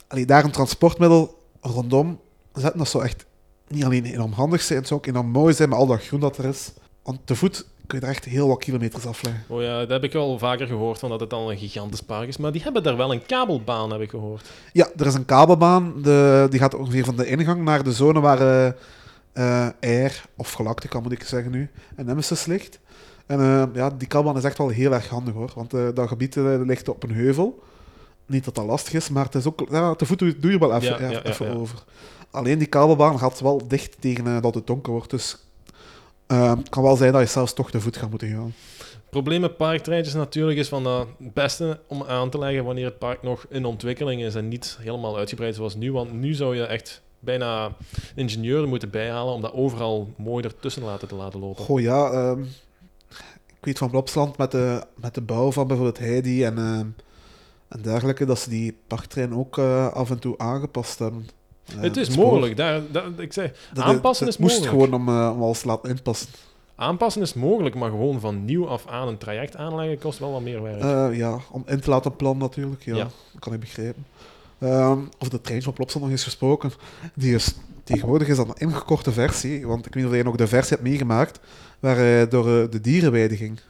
[0.08, 2.20] Allee, daar een transportmiddel rondom
[2.52, 3.24] zetten, dat zou echt
[3.68, 6.20] niet alleen enorm handig zijn, het zou ook enorm mooi zijn met al dat groen
[6.20, 6.72] dat er is.
[7.02, 9.44] Want te voet kun je er echt heel wat kilometers afleggen.
[9.48, 12.28] Oh ja, dat heb ik wel vaker gehoord, van dat het al een gigantisch park
[12.28, 12.36] is.
[12.36, 14.50] Maar die hebben daar wel een kabelbaan, heb ik gehoord.
[14.72, 16.02] Ja, er is een kabelbaan.
[16.02, 18.74] De, die gaat ongeveer van de ingang naar de zone waar
[19.32, 22.78] eh, Air, of Galactica moet ik zeggen nu, en Nemesis ligt.
[23.26, 25.52] En eh, ja, die kabelbaan is echt wel heel erg handig hoor.
[25.54, 26.34] Want dat gebied
[26.64, 27.62] ligt op een heuvel.
[28.26, 30.74] Niet dat dat lastig is, maar het is ook, ja, te voet doe, je wel
[30.74, 31.84] even, Ja, ja, even over.
[32.30, 35.10] Alleen die kabelbaan gaat wel dicht tegen dat het donker wordt.
[35.10, 35.36] Dus
[36.30, 38.54] eh, het kan wel zijn dat je zelfs toch te voet gaat moeten gaan.
[38.78, 42.84] Het probleem met parktreintjes natuurlijk is van dat het beste om aan te leggen wanneer
[42.84, 45.92] het park nog in ontwikkeling is en niet helemaal uitgebreid zoals nu.
[45.92, 47.72] Want nu zou je echt bijna
[48.14, 51.64] ingenieuren moeten bijhalen om dat overal mooi ertussen laten te laten lopen.
[51.64, 52.42] Goh ja, ehm,
[53.46, 56.86] ik weet van Blopsland met de, met de bouw van bijvoorbeeld Heidi en, ehm,
[57.68, 61.28] en dergelijke, dat ze die parktrein ook eh, af en toe aangepast hebben.
[61.76, 62.56] Eh, het is mogelijk.
[62.56, 64.82] Daar, daar- ik zeg, Dat- aanpassen dat is moest mogelijk.
[64.90, 66.28] gewoon om, eh, om alles te laten inpassen.
[66.74, 70.40] Aanpassen is mogelijk, maar gewoon van nieuw af aan een traject aanleggen kost wel wat
[70.42, 70.80] meer werk.
[70.82, 73.02] Eh, ja, om in te laten plannen natuurlijk, ja, Ja.
[73.02, 74.06] dat kan ik begrijpen.
[74.58, 76.70] Ehm of de trein van Plopsland nog eens gesproken,
[77.14, 77.54] die is,
[77.84, 80.76] tegenwoordig is dat een ingekorte versie, want ik weet niet of jij nog de versie
[80.76, 81.40] hebt meegemaakt,
[81.80, 83.60] waar hij door eh, de dierenweide ging.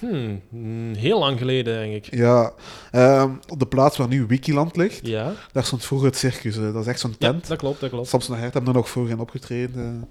[0.00, 2.14] Hmm, mm, heel lang geleden, denk ik.
[2.14, 2.52] Ja,
[2.90, 6.56] ehm, op de plaats waar nu Wikiland ligt, Ja, daar stond vroeger het circus.
[6.56, 6.72] hè.
[6.72, 7.48] Dat is echt zo'n ja tent.
[7.48, 8.08] dat klopt, dat klopt.
[8.08, 10.08] Samson en Gert hebben er nog vroeger in opgetreden.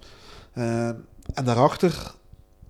[0.53, 0.87] eh.
[0.87, 0.95] Eh,
[1.33, 2.11] en daarachter,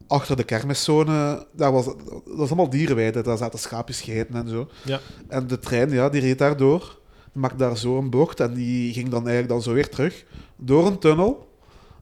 [0.08, 1.96] achter de kermiszone, daar was, dat
[2.26, 3.22] was allemaal dierenweide.
[3.22, 4.70] Daar zaten schaapjes, geiten en zo.
[4.86, 5.00] Ja.
[5.28, 6.98] En de trein, ja, die reed daardoor.
[7.34, 10.26] Die maakte daar zo een bocht en die ging dan eigenlijk dan zo weer terug.
[10.58, 11.48] Door een tunnel.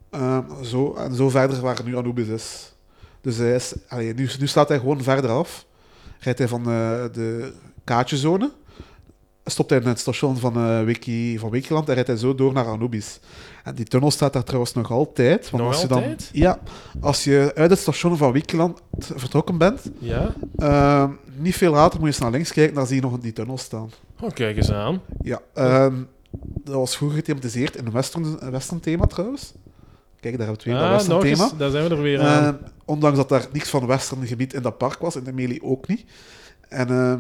[0.10, 2.76] Eh, zo, en zo verder waar nu Anubis is.
[3.28, 5.66] Dus hij is, allee, nu, nu staat hij gewoon verder af.
[6.20, 7.52] Rijdt hij van eh, de
[7.84, 8.52] kaartjezone.
[9.46, 12.66] Stopt hij in het station van, Wiki, van Wikiland en rijdt hij zo door naar
[12.66, 13.20] Anubis.
[13.64, 15.50] En die tunnel staat daar trouwens nog altijd.
[15.50, 16.30] Want Nog als je dan, altijd?
[16.34, 16.60] Ja,
[17.02, 20.34] als je uit het station van Wikiland vertrokken bent, Ja?
[20.56, 23.34] eh, niet veel later moet je eens naar links kijken, dan zie je nog die
[23.34, 23.90] tunnel staan.
[24.22, 25.02] Oh, kijk eens aan.
[25.22, 25.96] Ja, ehm,
[26.64, 29.54] dat was vroeger gethematiseerd in een western, een western thema trouwens.
[30.20, 31.44] Kijk, daar hebben we weer, dat Ah, western nog thema.
[31.44, 32.44] eens, daar zijn we er weer aan.
[32.44, 32.56] Ehm,
[32.86, 35.88] ondanks dat daar niks van western gebied in dat park was, in de Meli ook
[35.88, 36.06] niet.
[36.70, 37.20] En ehm,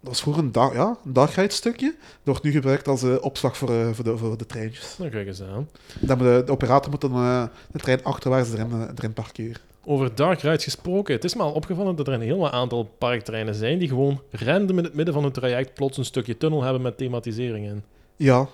[0.00, 1.86] dat was vroeger een, dag, ja, een dagrijdstukje.
[1.98, 4.94] Dat wordt nu gebruikt als eh, opslag voor, eh, voor, de, voor de treintjes.
[4.98, 5.68] Nou, kijk eens aan.
[6.00, 9.60] Dan de, de operator moet dan eh, de trein achterwaarts erin, eh, erin parkeren.
[9.84, 13.54] Over dark rides gesproken, het is me al opgevallen dat er een heel aantal parktreinen
[13.54, 16.82] zijn die gewoon random in het midden van hun traject plots een stukje tunnel hebben
[16.82, 17.82] met thematisering in.
[18.16, 18.46] Ja,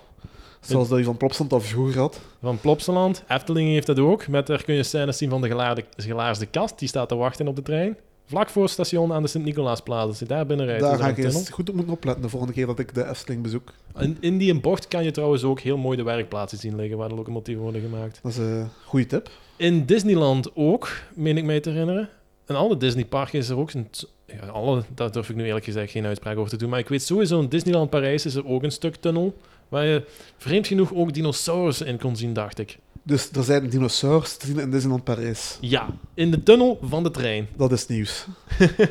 [0.59, 2.19] zoals dat je van Plopsland al vroeger had.
[2.41, 5.83] Van Plopsaland, Efteling heeft dat ook, met daar kun je scènes zien van de gelaarde,
[5.95, 7.97] gelaarsde kast, die staat te wachten op de trein.
[8.25, 11.17] Vlak voor het station aan de Sint-Nicolaasplaats, als je daar binnen rijdt, Daar ga ik
[11.17, 13.73] eens goed op moeten opletten de volgende keer dat ik de Efteling bezoek.
[13.99, 17.09] In, in die bocht kan je trouwens ook heel mooi de werkplaatsen zien liggen waar
[17.09, 18.19] de locomotieven worden gemaakt.
[18.23, 19.29] Dat is een goede tip.
[19.55, 22.09] In Disneyland ook, meen ik mij te herinneren.
[22.47, 23.87] In alle Disneyparken is er ook een...
[24.25, 26.69] Ja, alle, daar durf ik nu eerlijk gezegd geen uitspraak over te doen.
[26.69, 29.37] Maar ik weet sowieso, in Disneyland Parijs is er ook een stuk tunnel.
[29.69, 30.05] Waar je
[30.37, 32.77] vreemd genoeg ook dinosaurussen in kon zien, dacht ik.
[33.07, 35.57] Dus er zijn dinosaurs te zien in Disneyland Parijs.
[35.61, 37.47] Ja, in de tunnel van de trein.
[37.57, 38.25] Dat is nieuws.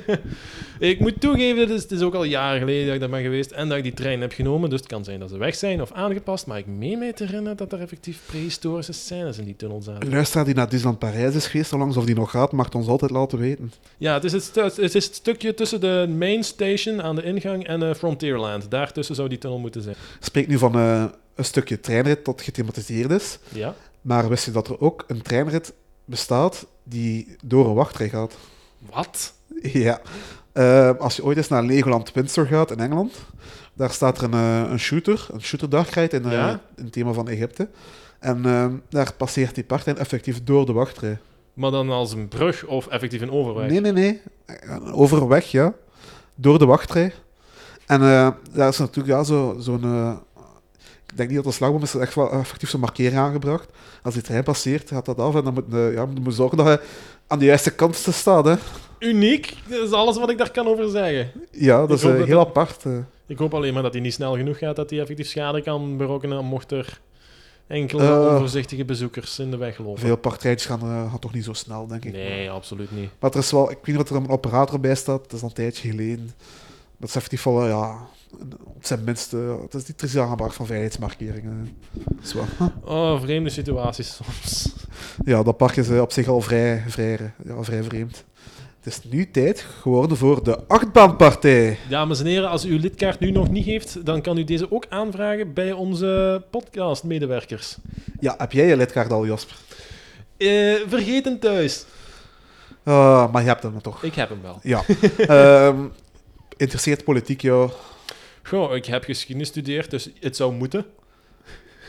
[0.79, 3.23] ik moet toegeven, het is, het is ook al jaren geleden dat ik daar ben
[3.23, 4.71] geweest en dat ik die trein heb genomen.
[4.71, 6.47] Dus het kan zijn dat ze weg zijn of aangepast.
[6.47, 10.11] Maar ik meen mij te herinneren dat er effectief prehistorische scènes in die tunnel zaten.
[10.11, 12.87] Luisteraar die naar Disneyland Parijs is geweest, langs of die nog gaat, mag het ons
[12.87, 13.73] altijd laten weten.
[13.97, 17.67] Ja, het is het, het is het stukje tussen de main station aan de ingang
[17.67, 18.71] en eh, Frontierland.
[18.71, 19.97] Daartussen zou die tunnel moeten zijn.
[20.21, 21.05] Spreek nu van eh,
[21.37, 23.39] een stukje treinrit dat gethematiseerd is.
[23.49, 23.75] Ja?
[24.01, 25.73] Maar wist je dat er ook een treinrit
[26.05, 28.35] bestaat die door een wachtrij gaat?
[28.91, 29.33] Wat?
[29.63, 30.01] Ja.
[30.53, 33.13] Eh, als je ooit eens naar Legoland Windsor gaat in Engeland,
[33.73, 36.61] daar staat er een, eh, een shooter, een shooterdagrijd in, eh, Ja?
[36.77, 37.69] in het thema van Egypte.
[38.19, 41.19] En eh, daar passeert die parttrein effectief door de wachtrij.
[41.55, 43.71] Maar dan als een brug of effectief een overweg?
[43.71, 44.21] Nee, nee, nee.
[44.47, 45.73] Een Overweg, ja.
[46.35, 47.13] Door de wachtrij.
[47.87, 50.19] En eh, daar is natuurlijk ja, zo- zo'n...
[51.17, 53.69] denk niet dat de slagboom is, er echt wel effectief zo'n markering aangebracht.
[54.03, 56.57] Als die trein passeert, gaat dat af en dan moet je ja, moet je zorgen
[56.57, 56.81] dat je
[57.27, 58.45] aan de juiste kant staat.
[58.45, 58.55] Hè.
[58.99, 61.31] Uniek, dat is alles wat ik daar kan over zeggen.
[61.51, 62.85] Ja, dat Ik is eh, dat heel apart.
[62.85, 62.93] eh.
[63.27, 65.97] Ik hoop alleen maar dat hij niet snel genoeg gaat dat hij effectief schade kan
[65.97, 67.01] berokkenen mocht er
[67.67, 68.29] enkele Eh.
[68.33, 70.01] onvoorzichtige bezoekers in de weg lopen.
[70.01, 72.13] Veel partijtjes gaan, eh, gaan toch niet zo snel, denk ik.
[72.13, 73.11] Nee, absoluut niet.
[73.19, 75.43] Maar er is wel, ik weet niet of er een operator bij staat, dat is
[75.43, 76.31] al een tijdje geleden.
[76.99, 77.97] Dat is effectief wel, eh, ja,
[78.65, 80.67] op zijn minst, eh, het is niet aangebracht van
[82.23, 82.47] is wel-
[82.85, 84.73] Oh, vreemde situaties soms.
[85.25, 88.25] Ja, dat park is eh, op zich al vrij, vrij, ja, vrij vreemd.
[88.81, 91.79] Het is nu tijd geworden voor de achtbaanpartij.
[91.89, 94.73] Dames en heren, als u uw lidkaart nu nog niet heeft, dan kan u deze
[94.73, 97.77] ook aanvragen bij onze podcastmedewerkers.
[98.21, 99.57] Ja, heb jij je lidkaart al, Jasper?
[100.37, 101.85] Eh vergeten thuis.
[102.83, 104.03] Ah, maar je hebt hem toch.
[104.03, 104.59] Ik heb hem wel.
[104.63, 104.83] Ja.
[105.69, 105.77] Ehm,
[106.57, 107.71] interesseert politiek jou?
[108.49, 110.85] Goh, ik heb geschiedenis gestudeerd, dus het zou moeten.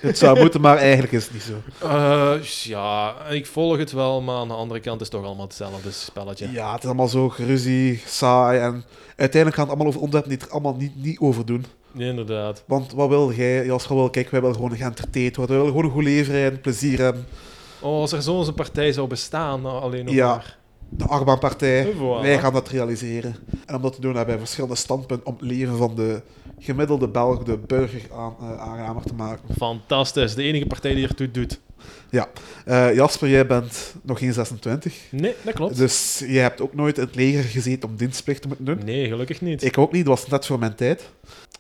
[0.02, 1.88] Het zou moeten, maar eigenlijk is het niet zo.
[1.88, 5.46] Eh, ja, ik volg het wel, maar aan de andere kant is het toch allemaal
[5.46, 6.52] hetzelfde spelletje.
[6.52, 8.84] Ja, het is allemaal zo geruzie, saai en
[9.16, 11.66] uiteindelijk gaan het allemaal over onderwerpen die het er allemaal niet, niet over doen.
[11.98, 12.64] Inderdaad.
[12.68, 15.98] Want wat wil jij, Jasper, wil, kijk, wij willen gewoon geëntertaind worden, wij willen gewoon
[15.98, 17.26] een goed leven rijden, plezier hebben.
[17.80, 20.28] Oh, als er zo'n partij zou bestaan, nou, alleen nog Ja.
[20.28, 20.58] maar.
[20.90, 22.22] De achtbaanpartij, Voilà.
[22.22, 23.36] wij gaan dat realiseren.
[23.66, 26.22] En om dat te doen hebben wij verschillende standpunten om het leven van de
[26.60, 29.56] gemiddelde Belg, de burger, aan, eh, aanramer te maken.
[29.58, 31.60] Fantastisch, de enige partij die ertoe doet.
[32.66, 35.78] Eh, Jasper, jij bent nog geen 26, Nee, dat klopt.
[35.78, 38.80] dus jij hebt ook nooit in het leger gezeten om dienstplicht te moeten doen.
[38.86, 39.64] Nee, gelukkig niet.
[39.64, 41.10] Ik ook niet, dat was net voor mijn tijd.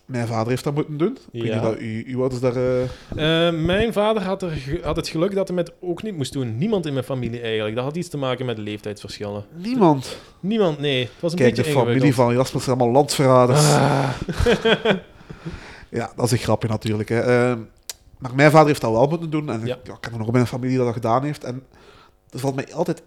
[0.07, 1.17] Mijn vader heeft dat moeten doen.
[1.31, 1.61] Ik Ja.
[1.61, 2.55] dat u, uw ouders daar...
[2.55, 6.33] eh, Eh, mijn vader had, er, had het geluk dat hij het ook niet moest
[6.33, 6.57] doen.
[6.57, 7.75] Niemand in mijn familie eigenlijk.
[7.75, 9.45] Dat had iets te maken met leeftijdsverschillen.
[9.55, 10.17] Niemand.
[10.39, 11.01] Niemand, nee.
[11.01, 12.25] Het was een Kijk, de beetje familie ingewikkeld.
[12.27, 13.71] van Jasper zijn allemaal landverraders.
[13.73, 14.09] Ah.
[15.89, 17.09] Ja, dat is een grapje natuurlijk.
[17.09, 17.19] Hè.
[17.21, 17.59] Ehm,
[18.17, 19.49] maar mijn vader heeft dat wel moeten doen.
[19.49, 19.75] En Ja.
[19.75, 21.43] ik, ja, ik heb er nog bij een familie dat dat gedaan heeft.
[21.43, 21.63] En
[22.29, 23.03] er valt mij altijd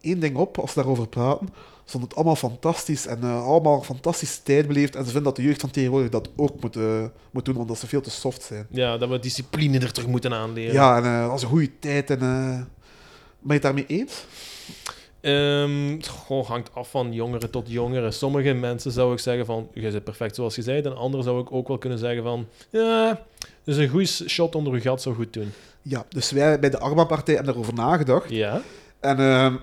[0.00, 1.48] één ding op als we daarover praten.
[1.86, 4.94] Ze vonden het allemaal fantastisch en eh, allemaal fantastische tijd beleefd.
[4.94, 7.78] En ze vinden dat de jeugd van tegenwoordig dat ook moet, eh, moet doen, omdat
[7.78, 8.66] ze veel te soft zijn.
[8.70, 10.72] Ja, dat we discipline er terug moeten aanleren.
[10.72, 12.10] Ja, en dat was een goede tijd.
[12.10, 12.66] En, ben
[13.46, 14.24] je het daarmee eens?
[16.08, 18.12] Goh, hangt af van jongeren tot jongeren.
[18.12, 20.82] Sommige mensen zou ik zeggen van, je bent perfect zoals je zei.
[20.82, 23.22] En anderen zou ik ook wel kunnen zeggen van, ja,
[23.64, 25.52] dus een goede shot onder je gat zou goed doen.
[25.82, 28.30] Ja, dus wij bij de Arma-partij hebben daarover nagedacht.
[28.30, 28.62] Ja,
[29.00, 29.56] En ehm,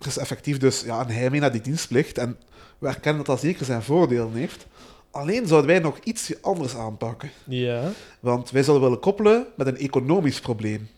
[0.00, 2.18] er is effectief dus ja, een heimwee naar die dienstplicht.
[2.18, 2.38] En
[2.78, 4.66] we erkennen dat dat zeker zijn voordelen heeft.
[5.10, 7.30] Alleen zouden wij nog iets anders aanpakken.
[7.44, 7.92] ja.
[8.20, 10.88] Want wij zouden willen koppelen met een economisch probleem.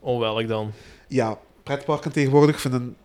[0.00, 0.72] Onwelk dan.
[1.08, 2.96] Ja, pretparken tegenwoordig vinden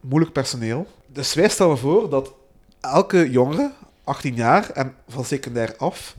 [0.00, 0.86] moeilijk personeel.
[1.06, 2.32] Dus wij stellen voor dat
[2.80, 3.72] elke jongere,
[4.04, 6.16] 18 jaar en van secundair af,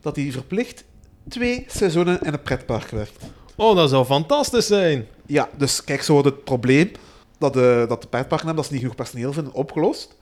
[0.00, 0.84] dat die verplicht
[1.28, 3.24] twee seizoenen in een pretpark werkt.
[3.56, 5.06] Oh, dat zou fantastisch zijn.
[5.26, 6.90] Ja, dus kijk, zo wordt het probleem
[7.40, 10.16] dat de, dat de hebben, dat ze niet genoeg personeel vinden, opgelost.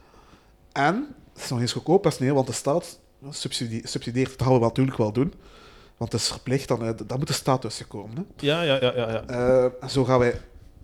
[0.72, 2.98] En het is nog eens goedkoop personeel, want de staat
[3.30, 4.38] subsidie- subsidieert.
[4.38, 5.34] Dat gaan we natuurlijk wel doen.
[5.96, 8.16] Want het is verplicht, dan, eh, daar moet de staat tussen komen.
[8.16, 8.22] Hè.
[8.46, 9.10] Ja, ja, ja, ja.
[9.10, 9.24] ja.
[9.26, 10.40] Eh, en zo gaan wij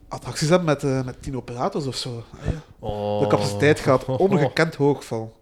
[0.08, 2.22] attracties hebben met, eh, met tien operators of zo.
[2.40, 2.62] Ah, ja.
[2.78, 3.20] Oh.
[3.20, 5.32] De capaciteit gaat ongekend hoog van.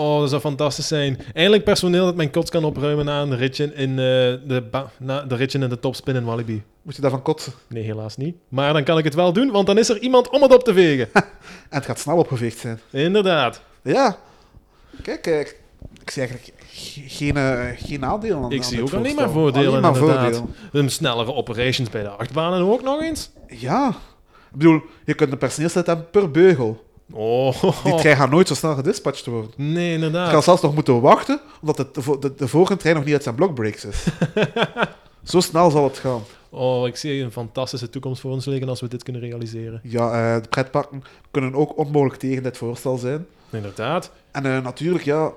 [0.00, 1.18] Oh, dat zou fantastisch zijn.
[1.32, 4.62] Eindelijk personeel dat mijn kots kan opruimen na een ritje in, eh, de,
[4.98, 6.62] na de, ritje in de topspin in Walibi.
[6.82, 7.52] Moet je daarvan kotsen.
[7.68, 8.36] Nee, helaas niet.
[8.48, 10.64] Maar dan kan ik het wel doen, want dan is er iemand om het op
[10.64, 11.08] te vegen.
[11.14, 12.80] En het gaat snel opgeveegd zijn.
[12.90, 13.62] Inderdaad.
[13.82, 14.16] Ja.
[15.02, 19.14] Kijk, eh, ik zie eigenlijk ge- geen, eh, geen nadelen aan Ik zie ook alleen
[19.14, 20.22] maar voordelen, Alleen maar inderdaad.
[20.36, 20.54] voordelen.
[20.72, 23.30] Een snellere operations bij de achtbanen ook nog eens.
[23.48, 23.88] Ja.
[24.52, 26.84] Ik bedoel, je kunt een personeelslid hebben per beugel.
[27.12, 29.50] Oh, Die trein gaat nooit zo snel gedispatcht worden.
[29.56, 30.30] nee, Je inderdaad.
[30.30, 33.22] gaat zelfs nog moeten wachten, omdat het de, de, de vorige trein nog niet uit
[33.22, 34.04] zijn blockbreaks is.
[35.24, 36.20] Zo snel zal het gaan.
[36.50, 39.80] Oh, ik zie een fantastische toekomst voor ons liggen als we dit kunnen realiseren.
[39.82, 43.26] Ja, eh, de pretparken kunnen ook onmogelijk tegen dit voorstel zijn.
[43.50, 44.10] Inderdaad.
[44.30, 45.30] En eh, natuurlijk, ja,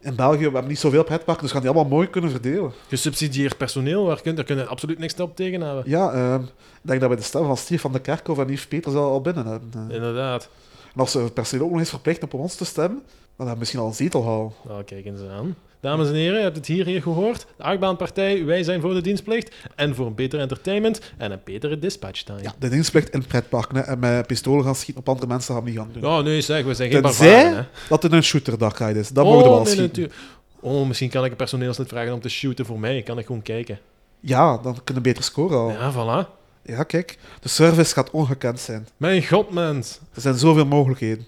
[0.00, 2.72] in België we hebben niet zoveel pretparken, dus gaan die allemaal mooi kunnen verdelen.
[2.88, 5.84] Gesubsidieerd personeel, waar kun, daar kunnen absoluut niks op tegen hebben.
[5.86, 6.48] Ja, ehm, ik
[6.82, 9.20] denk dat we de stem van Steve van de Kerkhoff en Yves Peters al, al
[9.20, 9.70] binnen hebben.
[9.88, 9.94] eh.
[9.96, 10.48] Inderdaad.
[10.94, 13.02] En als ze het personeel ook nog eens verplicht op ons te stemmen,
[13.36, 14.52] dan hebben we misschien al een zetel halen.
[14.68, 15.56] Nou, kijk eens aan.
[15.80, 17.46] Dames en heren, je hebt het hier, hier gehoord.
[17.56, 19.54] De achtbaanpartij, wij zijn voor de dienstplicht.
[19.74, 22.42] En voor een beter entertainment en een betere dispatch time.
[22.42, 25.64] Ja, de dienstplicht in pretparken hè, en met pistolen gaan schieten op andere mensen gaan
[25.64, 26.04] we niet gaan doen.
[26.04, 27.62] Oh, nee, zeg, we zijn geen barbaren, hè.
[27.88, 30.02] dat het een shooterdagride is, dan oh, mogen we wel nee, schieten.
[30.02, 30.14] natuurlijk.
[30.60, 33.02] Oh, misschien kan ik een personeelslid vragen om te shooten voor mij.
[33.02, 33.78] Kan ik gewoon kijken.
[34.20, 35.70] Ja, dan kunnen we beter scoren al.
[35.70, 36.28] Ja.
[36.64, 38.88] Ja, kijk, de service gaat ongekend zijn.
[38.96, 40.00] Mijn god, mens.
[40.14, 41.26] Er zijn zoveel mogelijkheden.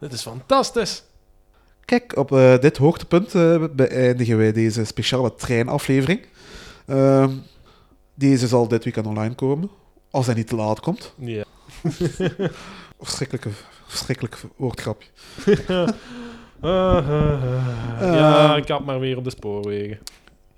[0.00, 1.02] Dit is fantastisch.
[1.84, 6.20] Kijk, op eh, dit hoogtepunt eh, beëindigen wij deze speciale treinaflevering.
[6.86, 7.30] Ehm,
[8.14, 9.70] deze zal dit weekend online komen,
[10.10, 11.14] als hij niet te laat komt.
[11.16, 11.44] Ja.
[13.00, 13.50] Verschrikkelijke,
[13.86, 15.08] verschrikkelijk woordgrapje.
[16.60, 17.42] Ah, ah,
[18.00, 18.14] ah.
[18.14, 19.98] ja, ik had maar weer op de spoorwegen.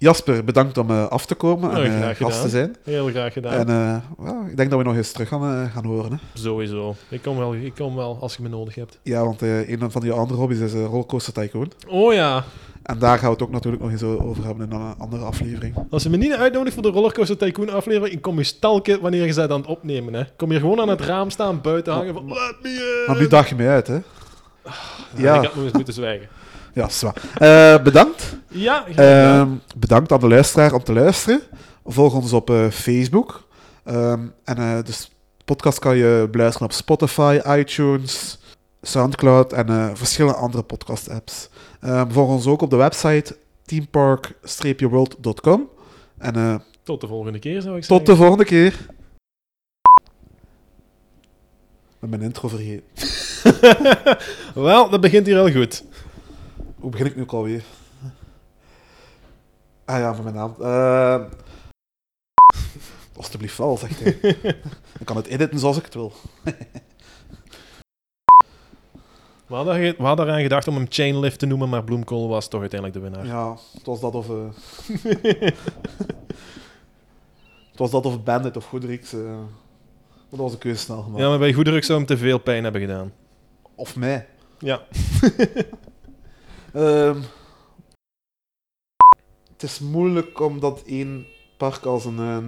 [0.00, 2.48] Jasper, bedankt om eh, af te komen Oh, en eh, gast te gedaan.
[2.48, 2.76] zijn.
[2.84, 3.52] Heel graag gedaan.
[3.52, 3.96] En eh,
[4.26, 6.10] well, ik denk dat we nog eens terug gaan, eh, gaan horen.
[6.12, 6.16] Hè?
[6.40, 6.94] Sowieso.
[7.08, 8.98] Ik kom, wel, ik kom wel als je me nodig hebt.
[9.02, 11.72] Ja, want eh, een van die andere hobby's is eh, Rollercoaster Tycoon.
[11.88, 12.44] Oh ja.
[12.82, 15.74] En daar gaan we het ook natuurlijk nog eens over hebben in een andere aflevering.
[15.90, 19.26] Als je me niet uitnodigt voor de Rollercoaster Tycoon aflevering, ik kom je stalken wanneer
[19.26, 20.14] je bent aan het opnemen.
[20.14, 20.22] Hè.
[20.36, 23.12] Kom hier gewoon aan het raam staan, buiten hangen van let me in.
[23.12, 23.94] Maar nu daag je mij uit, hè?
[23.94, 24.02] Ja,
[25.16, 26.28] Ja, Ik had nog eens moeten zwijgen.
[26.74, 27.14] Ja zwaar.
[27.34, 28.36] Eh, bedankt.
[28.48, 28.86] Ja.
[28.86, 31.40] Ehm, bedankt aan de luisteraar om te luisteren.
[31.84, 33.48] Volg ons op eh, Facebook.
[33.84, 38.38] Ehm, en eh, dus de podcast kan je beluisteren op Spotify, iTunes,
[38.82, 41.48] Soundcloud en verschillende andere podcast-apps.
[41.80, 45.68] Ehm, volg ons ook op de website teampark-world.com.
[46.18, 48.04] En Tot de volgende keer, zou ik tot zeggen.
[48.04, 48.86] de volgende keer.
[51.98, 52.84] Met mijn intro vergeten.
[54.64, 55.84] Wel, dat begint hier al goed.
[56.80, 57.64] Hoe begin ik nu ook alweer?
[59.84, 60.54] Ah ja, van mijn naam.
[60.60, 61.24] Eh
[63.16, 64.18] alsjeblieft wel, zegt hij.
[64.98, 66.12] Ik kan het editen zoals ik het wil.
[69.46, 72.48] We hadden, ge- we hadden eraan gedacht om hem Chainlift te noemen, maar Bloemkool was
[72.48, 73.26] toch uiteindelijk de winnaar.
[73.26, 74.28] Ja, het was dat of...
[74.30, 74.48] eh
[77.70, 79.12] het was dat of Bandit of Goodrix.
[79.12, 79.38] eh
[80.30, 81.22] dat was de keuze snel gemaakt.
[81.22, 83.12] Ja, maar bij Goedruk zou hem te veel pijn hebben gedaan.
[83.74, 84.26] Of mij.
[84.58, 84.82] Ja.
[86.72, 87.20] Ehm,
[89.52, 92.18] het is moeilijk omdat één park als een...
[92.18, 92.38] eh,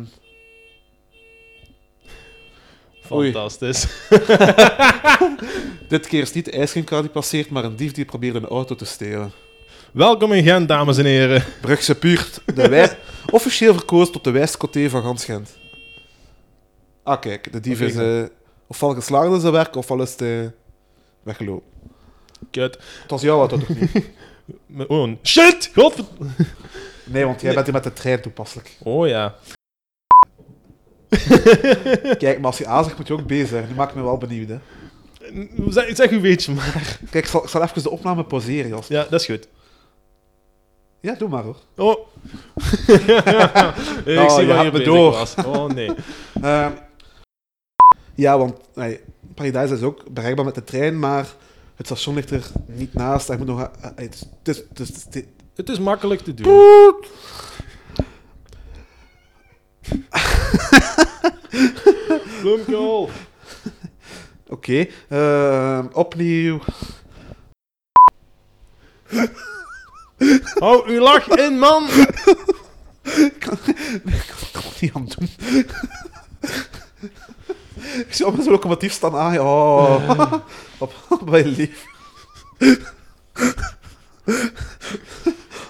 [3.12, 3.32] Oei.
[3.32, 3.86] Fantastisch.
[5.88, 6.68] dit keer is niet de
[7.00, 9.32] die passeert, maar een dief die probeerde een auto te stelen.
[9.92, 11.44] Welkom in Gent, dames en heren.
[11.60, 12.98] Brugse Puurt, de wij...
[13.30, 15.58] officieel verkozen tot de wijste coté van gans Gent.
[17.02, 18.22] Ah, kijk, de dief is eh,
[18.66, 20.52] ofwel geslaagd in zijn werk, ofwel is hij
[21.22, 21.70] weggelopen.
[22.50, 22.78] Kut.
[23.02, 23.90] Het was jou wat dat ook niet.
[24.88, 25.70] Oh, een- shit!
[25.74, 26.04] Godver...
[27.04, 28.76] Nee, want jij bent hier met de trein toepasselijk.
[28.82, 29.34] Oh ja.
[32.18, 33.68] Kijk, maar als je A zegt, moet je ook B zeggen.
[33.68, 34.58] Nu maak ik me wel benieuwd, hè.
[35.68, 36.98] Zeg, zeg uw weetje maar.
[37.10, 38.86] Kijk, ik zal, ik zal even de opname pauzeren, Jas.
[38.88, 39.48] Ja, dat is goed.
[41.00, 41.56] Ja, doe maar, hoor.
[41.76, 41.90] Oh.
[44.04, 45.10] ik Oh, zie je waar je me bezig door.
[45.10, 45.34] was.
[45.34, 45.90] Oh nee.
[46.42, 46.70] Ehm,
[48.14, 49.00] ja, want nee,
[49.34, 51.26] Paradise is ook bereikbaar met de trein, maar
[51.88, 53.28] het station ligt er niet naast.
[53.28, 53.60] Hij moet nog...
[53.60, 55.22] eh, eh, het is- het is- het is- het is-
[55.54, 56.46] Het is makkelijk te doen.
[62.40, 63.10] Bloemkool.
[64.48, 66.60] Oké, ehm, opnieuw.
[70.58, 71.88] Hou uw lach in, man.
[73.02, 75.28] Ik kan het niet aan doen.
[78.06, 79.38] Ik zie op zo'n locomotief staan aan.
[79.40, 80.32] Oh,
[80.78, 81.84] op, op mijn lief.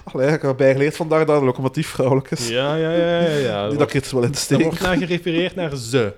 [0.05, 2.49] Allee, ik heb bijgeleerd vandaag dat een locomotief vrouwelijk is.
[2.49, 3.37] Ja, ja, ja, ja.
[3.37, 3.69] ja.
[3.69, 4.65] Niet dat ik het wel in te Er steken.
[4.65, 6.13] wordt naar gerefereerd naar ze.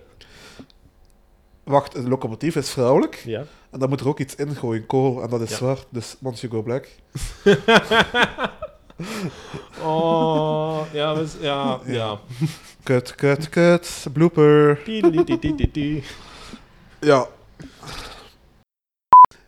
[1.64, 3.22] Wacht, een locomotief is vrouwelijk.
[3.24, 3.44] Ja.
[3.70, 5.22] En dan moet er ook iets ingooien, kool.
[5.22, 5.56] En dat is Ja.
[5.56, 5.86] zwart.
[5.88, 6.86] Dus once you go black.
[9.82, 12.20] Oh, ja, we, ja, ja.
[12.82, 14.06] Kut, kut, kut.
[14.12, 14.80] Blooper.
[17.00, 17.28] Ja.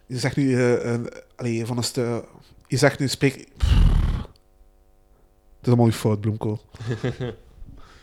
[0.07, 0.63] Je zegt nu...
[0.63, 2.23] een, allee, van een stu-
[2.67, 3.09] Je zegt nu...
[3.09, 3.35] Spreek...
[3.35, 3.49] Het
[5.61, 6.61] is allemaal uw fout, bloemkool.
[7.01, 7.35] Ze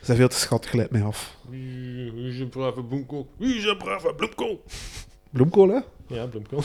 [0.01, 1.35] zijn veel te schattig, glijdt mij af.
[1.49, 3.27] Wie wie is een brave bloemkool?
[3.37, 4.63] Wie is een brave bloemkool?
[5.29, 5.79] Bloemkool, hè?
[6.07, 6.63] Ja, bloemkool.